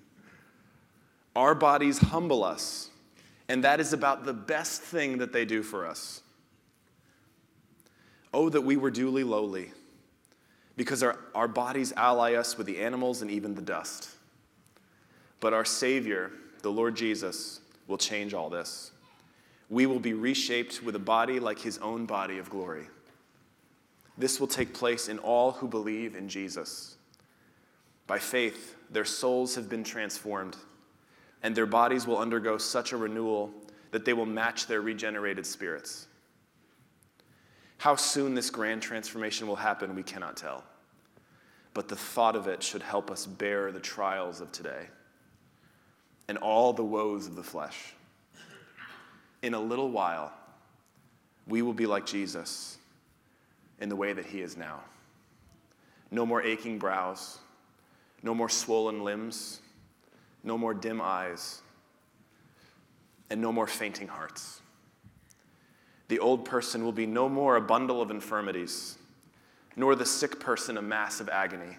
Our 1.37 1.55
bodies 1.55 1.99
humble 1.99 2.43
us, 2.43 2.91
and 3.49 3.65
that 3.65 3.81
is 3.81 3.93
about 3.93 4.25
the 4.25 4.33
best 4.33 4.81
thing 4.81 5.19
that 5.19 5.33
they 5.33 5.45
do 5.45 5.63
for 5.63 5.87
us. 5.87 6.23
Oh, 8.33 8.49
that 8.49 8.63
we 8.63 8.77
were 8.77 8.91
duly 8.91 9.25
lowly, 9.25 9.73
because 10.81 11.03
our, 11.03 11.19
our 11.35 11.47
bodies 11.47 11.93
ally 11.95 12.33
us 12.33 12.57
with 12.57 12.67
the 12.67 12.79
animals 12.79 13.21
and 13.21 13.31
even 13.31 13.55
the 13.55 13.61
dust. 13.61 14.09
But 15.39 15.53
our 15.53 15.67
Savior, 15.67 16.31
the 16.63 16.71
Lord 16.71 16.97
Jesus, 16.97 17.61
will 17.87 17.99
change 17.99 18.33
all 18.33 18.49
this 18.49 18.91
we 19.69 19.85
will 19.85 20.01
be 20.01 20.15
reshaped 20.15 20.83
with 20.83 20.97
a 20.97 20.99
body 20.99 21.39
like 21.39 21.59
his 21.59 21.77
own 21.79 22.07
body 22.07 22.39
of 22.39 22.49
glory. 22.49 22.87
This 24.17 24.41
will 24.41 24.47
take 24.47 24.73
place 24.73 25.07
in 25.11 25.19
all 25.19 25.53
who 25.53 25.69
believe 25.69 26.17
in 26.17 26.31
Jesus. 26.31 26.97
By 28.07 28.19
faith, 28.19 28.75
their 28.89 29.05
souls 29.05 29.55
have 29.57 29.69
been 29.69 29.85
transformed, 29.85 30.57
and 31.43 31.55
their 31.55 31.67
bodies 31.67 32.07
will 32.07 32.17
undergo 32.17 32.57
such 32.57 32.93
a 32.93 32.97
renewal 32.97 33.51
that 33.91 34.07
they 34.07 34.15
will 34.15 34.25
match 34.25 34.67
their 34.67 34.81
regenerated 34.81 35.45
spirits. 35.45 36.07
How 37.77 37.97
soon 37.97 38.35
this 38.35 38.49
grand 38.49 38.81
transformation 38.81 39.47
will 39.47 39.57
happen, 39.57 39.95
we 39.95 40.03
cannot 40.03 40.39
tell. 40.39 40.65
But 41.73 41.89
the 41.89 41.97
thought 41.97 42.37
of 42.37 42.49
it 42.49 42.63
should 42.63 42.83
help 42.83 43.11
us 43.11 43.27
bear 43.27 43.71
the 43.71 43.81
trials 43.81 44.41
of 44.41 44.51
today 44.53 44.89
and 46.29 46.39
all 46.39 46.73
the 46.73 46.85
woes 46.85 47.27
of 47.27 47.37
the 47.37 47.43
flesh 47.43 47.95
in 49.43 49.55
a 49.55 49.61
little 49.61 49.91
while, 49.91 50.33
we 51.47 51.63
will 51.63 51.73
be 51.73 51.87
like 51.87 52.07
Jesus 52.07 52.79
in 53.81 53.89
the 53.89 53.97
way 53.97 54.13
that 54.13 54.27
he 54.27 54.41
is 54.41 54.57
now. 54.57 54.81
No 56.11 56.27
more 56.27 56.43
aching 56.43 56.79
brows, 56.79 57.39
no 58.23 58.35
more 58.35 58.49
swollen 58.49 59.03
limbs, 59.03 59.61
no 60.45 60.59
more 60.59 60.75
dim 60.75 61.01
eyes, 61.01 61.63
and 63.31 63.41
no 63.41 63.53
more 63.53 63.67
fainting 63.67 64.09
hearts. 64.09 64.61
The 66.09 66.19
old 66.19 66.45
person 66.45 66.85
will 66.85 66.93
be 66.93 67.07
no 67.07 67.29
more 67.29 67.57
a 67.57 67.61
bundle 67.61 68.03
of 68.03 68.11
infirmities, 68.11 68.99
nor 69.77 69.95
the 69.95 70.07
sick 70.07 70.41
person 70.41 70.77
a 70.77 70.83
mass 70.83 71.21
of 71.21 71.29
agony, 71.29 71.77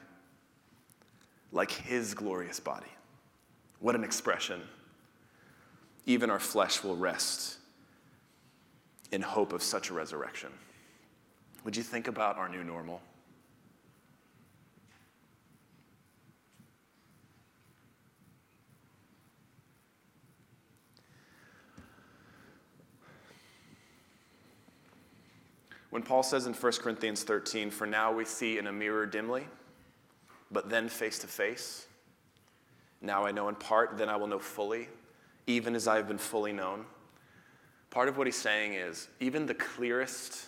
like 1.52 1.72
his 1.72 2.14
glorious 2.14 2.60
body. 2.60 2.92
What 3.80 3.96
an 3.96 4.04
expression! 4.04 4.62
even 6.06 6.30
our 6.30 6.40
flesh 6.40 6.84
will 6.84 6.96
rest 6.96 7.58
in 9.12 9.22
hope 9.22 9.54
of 9.54 9.62
such 9.62 9.90
a 9.90 9.94
resurrection. 9.94 10.50
Would 11.64 11.78
you 11.78 11.84
think 11.84 12.08
about 12.08 12.38
our 12.38 12.50
new 12.50 12.64
normal? 12.64 13.02
When 25.92 26.02
Paul 26.02 26.24
says 26.24 26.48
in 26.48 26.54
1 26.54 26.72
Corinthians 26.74 27.24
13, 27.24 27.70
For 27.70 27.86
now 27.86 28.12
we 28.12 28.26
see 28.26 28.58
in 28.58 28.68
a 28.68 28.72
mirror 28.72 29.06
dimly, 29.06 29.46
but 30.50 30.70
then 30.70 30.90
face 30.90 31.20
to 31.20 31.28
face. 31.28 31.86
Now 33.02 33.26
I 33.26 33.32
know 33.32 33.48
in 33.50 33.56
part, 33.56 33.98
then 33.98 34.10
I 34.10 34.16
will 34.16 34.28
know 34.28 34.40
fully 34.40 34.88
even 35.48 35.76
as 35.76 35.88
I 35.88 35.98
have 35.98 36.08
been 36.08 36.18
fully 36.18 36.54
known. 36.54 36.86
Part 37.90 38.08
of 38.08 38.18
what 38.18 38.28
he's 38.28 38.38
saying 38.38 38.74
is 38.74 39.08
even 39.20 39.46
the 39.46 39.54
clearest 39.54 40.46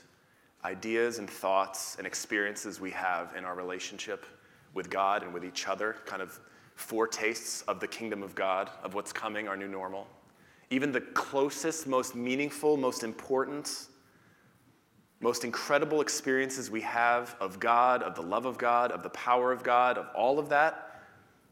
ideas 0.64 1.20
and 1.20 1.30
thoughts 1.30 1.98
and 1.98 2.08
experiences 2.08 2.80
we 2.80 2.92
have 2.92 3.36
in 3.36 3.44
our 3.44 3.56
relationship 3.56 4.26
with 4.74 4.90
God 4.90 5.24
and 5.24 5.34
with 5.34 5.44
each 5.44 5.68
other, 5.68 5.98
kind 6.06 6.22
of 6.22 6.40
foretastes 6.76 7.62
of 7.64 7.80
the 7.80 7.88
kingdom 7.88 8.24
of 8.24 8.34
God, 8.34 8.70
of 8.82 8.94
what's 8.94 9.12
coming, 9.12 9.48
our 9.48 9.58
new 9.58 9.68
normal. 9.68 10.08
Even 10.70 10.92
the 10.92 11.02
closest, 11.02 11.86
most 11.86 12.16
meaningful, 12.16 12.78
most 12.78 13.04
important, 13.04 13.88
most 15.24 15.46
incredible 15.46 16.02
experiences 16.02 16.70
we 16.70 16.82
have 16.82 17.38
of 17.40 17.58
God, 17.58 18.04
of 18.04 18.14
the 18.14 18.22
love 18.22 18.46
of 18.46 18.58
God, 18.58 18.92
of 18.92 19.04
the 19.04 19.10
power 19.12 19.54
of 19.54 19.64
God, 19.64 19.98
of 19.98 20.06
all 20.14 20.38
of 20.38 20.50
that, 20.50 21.02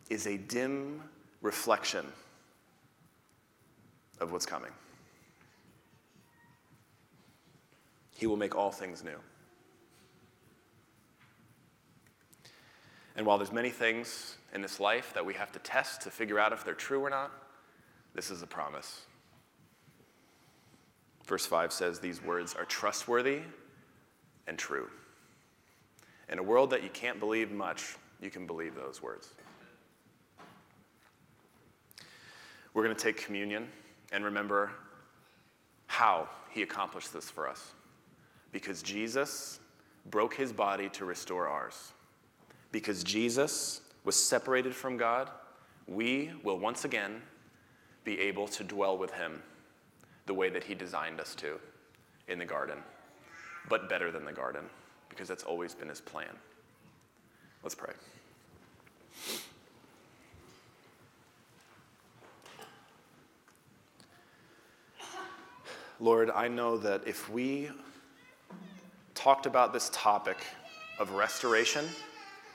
is 0.09 0.27
a 0.27 0.37
dim 0.37 1.01
reflection 1.41 2.05
of 4.19 4.33
what's 4.33 4.45
coming. 4.45 4.71
He 8.17 8.27
will 8.27 8.35
make 8.35 8.55
all 8.55 8.71
things 8.71 9.05
new. 9.05 9.17
And 13.15 13.25
while 13.25 13.37
there's 13.37 13.53
many 13.53 13.69
things 13.69 14.35
in 14.53 14.61
this 14.61 14.81
life 14.81 15.13
that 15.13 15.25
we 15.25 15.33
have 15.35 15.53
to 15.53 15.59
test 15.59 16.01
to 16.01 16.11
figure 16.11 16.37
out 16.37 16.51
if 16.51 16.65
they're 16.65 16.73
true 16.73 16.99
or 16.99 17.09
not, 17.09 17.31
this 18.13 18.31
is 18.31 18.41
a 18.41 18.47
promise. 18.47 19.05
Verse 21.25 21.45
5 21.45 21.71
says 21.71 22.01
these 22.01 22.21
words 22.21 22.53
are 22.53 22.65
trustworthy 22.65 23.39
and 24.47 24.57
true. 24.57 24.89
In 26.29 26.39
a 26.39 26.43
world 26.43 26.69
that 26.69 26.83
you 26.83 26.89
can't 26.89 27.19
believe 27.19 27.51
much, 27.51 27.95
you 28.21 28.29
can 28.29 28.45
believe 28.45 28.75
those 28.75 29.01
words. 29.01 29.29
We're 32.73 32.83
going 32.83 32.95
to 32.95 33.03
take 33.03 33.17
communion 33.17 33.67
and 34.11 34.23
remember 34.23 34.71
how 35.87 36.29
he 36.49 36.61
accomplished 36.61 37.13
this 37.13 37.29
for 37.29 37.49
us. 37.49 37.73
Because 38.51 38.81
Jesus 38.81 39.59
broke 40.09 40.33
his 40.33 40.53
body 40.53 40.89
to 40.89 41.05
restore 41.05 41.47
ours. 41.47 41.93
Because 42.71 43.03
Jesus 43.03 43.81
was 44.03 44.15
separated 44.15 44.73
from 44.73 44.97
God, 44.97 45.29
we 45.87 46.31
will 46.43 46.57
once 46.57 46.85
again 46.85 47.21
be 48.03 48.19
able 48.19 48.47
to 48.47 48.63
dwell 48.63 48.97
with 48.97 49.11
him 49.11 49.41
the 50.25 50.33
way 50.33 50.49
that 50.49 50.63
he 50.63 50.73
designed 50.73 51.19
us 51.19 51.35
to 51.35 51.59
in 52.27 52.39
the 52.39 52.45
garden, 52.45 52.77
but 53.69 53.89
better 53.89 54.11
than 54.11 54.25
the 54.25 54.33
garden, 54.33 54.65
because 55.09 55.27
that's 55.27 55.43
always 55.43 55.73
been 55.73 55.89
his 55.89 56.01
plan. 56.01 56.35
Let's 57.63 57.75
pray. 57.75 57.93
Lord, 65.99 66.31
I 66.31 66.47
know 66.47 66.77
that 66.77 67.03
if 67.05 67.29
we 67.29 67.69
talked 69.13 69.45
about 69.45 69.71
this 69.71 69.91
topic 69.93 70.37
of 70.97 71.11
restoration, 71.11 71.85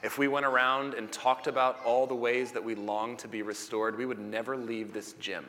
if 0.03 0.19
we 0.19 0.27
went 0.27 0.45
around 0.45 0.95
and 0.95 1.13
talked 1.13 1.47
about 1.47 1.79
all 1.85 2.09
the 2.09 2.15
ways 2.15 2.51
that 2.51 2.65
we 2.65 2.75
long 2.75 3.17
to 3.19 3.29
be 3.29 3.43
restored, 3.43 3.97
we 3.97 4.05
would 4.05 4.19
never 4.19 4.57
leave 4.57 4.93
this 4.93 5.13
gym. 5.15 5.47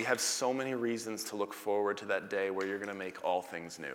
We 0.00 0.04
have 0.06 0.18
so 0.18 0.54
many 0.54 0.72
reasons 0.72 1.24
to 1.24 1.36
look 1.36 1.52
forward 1.52 1.98
to 1.98 2.06
that 2.06 2.30
day 2.30 2.48
where 2.50 2.66
you're 2.66 2.78
going 2.78 2.88
to 2.88 2.94
make 2.94 3.22
all 3.22 3.42
things 3.42 3.78
new, 3.78 3.94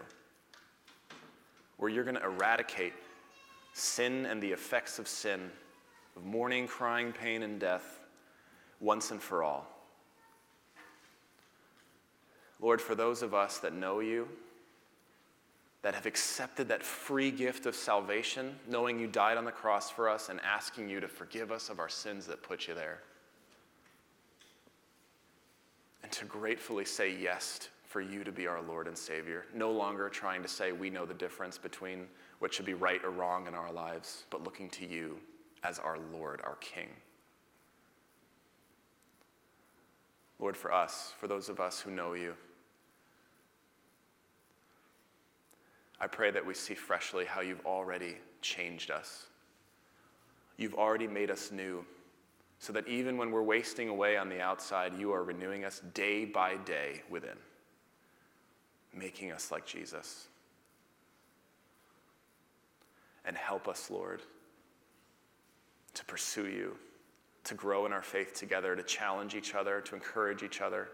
where 1.77 1.89
you're 1.89 2.03
going 2.03 2.15
to 2.15 2.23
eradicate 2.23 2.93
sin 3.73 4.27
and 4.27 4.39
the 4.39 4.51
effects 4.51 4.99
of 4.99 5.07
sin, 5.07 5.49
of 6.15 6.23
mourning, 6.23 6.67
crying, 6.67 7.11
pain, 7.11 7.41
and 7.41 7.59
death 7.59 8.01
once 8.79 9.09
and 9.09 9.19
for 9.19 9.41
all. 9.41 9.65
Lord, 12.61 12.79
for 12.79 12.93
those 12.93 13.23
of 13.23 13.33
us 13.33 13.57
that 13.57 13.73
know 13.73 13.99
you, 13.99 14.27
that 15.81 15.95
have 15.95 16.05
accepted 16.05 16.67
that 16.67 16.83
free 16.83 17.31
gift 17.31 17.65
of 17.65 17.73
salvation, 17.73 18.59
knowing 18.69 18.99
you 18.99 19.07
died 19.07 19.37
on 19.37 19.45
the 19.45 19.51
cross 19.51 19.89
for 19.89 20.07
us 20.07 20.29
and 20.29 20.39
asking 20.41 20.87
you 20.87 20.99
to 20.99 21.07
forgive 21.07 21.51
us 21.51 21.67
of 21.69 21.79
our 21.79 21.89
sins 21.89 22.27
that 22.27 22.43
put 22.43 22.67
you 22.67 22.75
there 22.75 23.01
and 26.05 26.11
to 26.11 26.25
gratefully 26.25 26.85
say 26.85 27.17
yes 27.19 27.69
for 27.83 27.99
you 27.99 28.23
to 28.23 28.31
be 28.31 28.45
our 28.45 28.61
Lord 28.61 28.87
and 28.87 28.95
Savior. 28.95 29.45
No 29.55 29.71
longer 29.71 30.07
trying 30.07 30.43
to 30.43 30.47
say 30.47 30.71
we 30.71 30.91
know 30.91 31.03
the 31.03 31.15
difference 31.15 31.57
between 31.57 32.05
what 32.37 32.53
should 32.53 32.67
be 32.67 32.75
right 32.75 33.03
or 33.03 33.09
wrong 33.09 33.47
in 33.47 33.55
our 33.55 33.71
lives, 33.71 34.25
but 34.29 34.43
looking 34.43 34.69
to 34.69 34.85
you 34.85 35.17
as 35.63 35.79
our 35.79 35.97
Lord, 36.13 36.41
our 36.43 36.57
King. 36.57 36.89
Lord, 40.37 40.55
for 40.55 40.71
us, 40.71 41.11
for 41.19 41.27
those 41.27 41.49
of 41.49 41.59
us 41.59 41.79
who 41.79 41.89
know 41.89 42.13
you, 42.13 42.35
I 45.99 46.05
pray 46.05 46.29
that 46.29 46.45
we 46.45 46.53
see 46.53 46.75
freshly 46.75 47.25
how 47.25 47.41
you've 47.41 47.65
already 47.65 48.17
changed 48.43 48.91
us. 48.91 49.25
You've 50.55 50.75
already 50.75 51.07
made 51.07 51.31
us 51.31 51.51
new 51.51 51.83
so 52.59 52.73
that 52.73 52.87
even 52.87 53.17
when 53.17 53.31
we're 53.31 53.43
wasting 53.43 53.89
away 53.89 54.17
on 54.17 54.29
the 54.29 54.41
outside, 54.41 54.97
you 54.97 55.13
are 55.13 55.23
renewing 55.23 55.65
us 55.65 55.81
day 55.93 56.25
by 56.25 56.57
day 56.57 57.01
within, 57.09 57.37
making 58.93 59.31
us 59.31 59.51
like 59.51 59.65
Jesus. 59.65 60.27
And 63.25 63.35
help 63.35 63.67
us, 63.67 63.89
Lord, 63.89 64.21
to 65.95 66.05
pursue 66.05 66.47
you, 66.47 66.75
to 67.43 67.55
grow 67.55 67.85
in 67.85 67.91
our 67.91 68.03
faith 68.03 68.33
together, 68.33 68.75
to 68.75 68.83
challenge 68.83 69.35
each 69.35 69.55
other, 69.55 69.81
to 69.81 69.95
encourage 69.95 70.43
each 70.43 70.61
other 70.61 70.89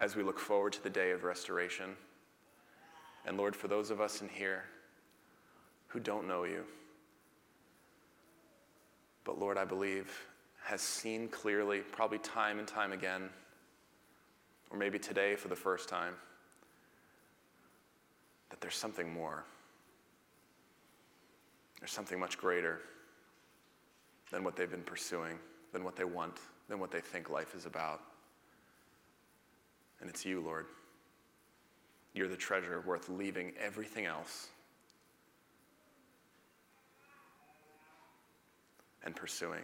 as 0.00 0.16
we 0.16 0.22
look 0.22 0.38
forward 0.38 0.72
to 0.72 0.82
the 0.82 0.90
day 0.90 1.10
of 1.12 1.24
restoration. 1.24 1.90
And 3.26 3.36
Lord, 3.36 3.54
for 3.54 3.68
those 3.68 3.90
of 3.90 4.00
us 4.00 4.22
in 4.22 4.28
here 4.28 4.64
who 5.88 6.00
don't 6.00 6.28
know 6.28 6.44
you, 6.44 6.64
but 9.24 9.38
Lord, 9.38 9.58
I 9.58 9.64
believe 9.64 10.26
has 10.68 10.82
seen 10.82 11.28
clearly, 11.28 11.78
probably 11.78 12.18
time 12.18 12.58
and 12.58 12.68
time 12.68 12.92
again, 12.92 13.30
or 14.70 14.76
maybe 14.76 14.98
today 14.98 15.34
for 15.34 15.48
the 15.48 15.56
first 15.56 15.88
time, 15.88 16.12
that 18.50 18.60
there's 18.60 18.74
something 18.74 19.10
more. 19.10 19.44
There's 21.80 21.90
something 21.90 22.20
much 22.20 22.36
greater 22.36 22.82
than 24.30 24.44
what 24.44 24.56
they've 24.56 24.70
been 24.70 24.82
pursuing, 24.82 25.38
than 25.72 25.84
what 25.84 25.96
they 25.96 26.04
want, 26.04 26.36
than 26.68 26.78
what 26.78 26.90
they 26.90 27.00
think 27.00 27.30
life 27.30 27.54
is 27.54 27.64
about. 27.64 28.02
And 30.02 30.10
it's 30.10 30.26
you, 30.26 30.42
Lord. 30.42 30.66
You're 32.12 32.28
the 32.28 32.36
treasure 32.36 32.82
worth 32.86 33.08
leaving 33.08 33.54
everything 33.58 34.04
else 34.04 34.48
and 39.02 39.16
pursuing. 39.16 39.62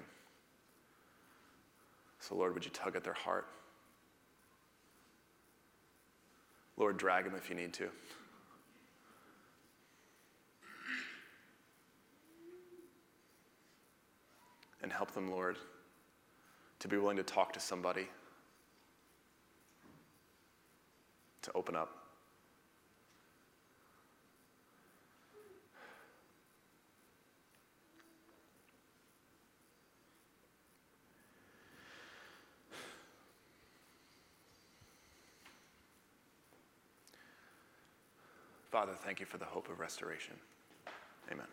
So, 2.26 2.34
Lord, 2.34 2.54
would 2.54 2.64
you 2.64 2.70
tug 2.70 2.96
at 2.96 3.04
their 3.04 3.12
heart? 3.12 3.46
Lord, 6.78 6.96
drag 6.96 7.26
them 7.26 7.34
if 7.36 7.50
you 7.50 7.54
need 7.54 7.74
to. 7.74 7.90
And 14.82 14.90
help 14.90 15.10
them, 15.12 15.30
Lord, 15.30 15.58
to 16.78 16.88
be 16.88 16.96
willing 16.96 17.18
to 17.18 17.22
talk 17.22 17.52
to 17.52 17.60
somebody, 17.60 18.08
to 21.42 21.52
open 21.54 21.76
up. 21.76 22.03
Father, 38.74 38.94
thank 39.04 39.20
you 39.20 39.26
for 39.26 39.38
the 39.38 39.44
hope 39.44 39.68
of 39.68 39.78
restoration. 39.78 40.34
Amen. 41.30 41.46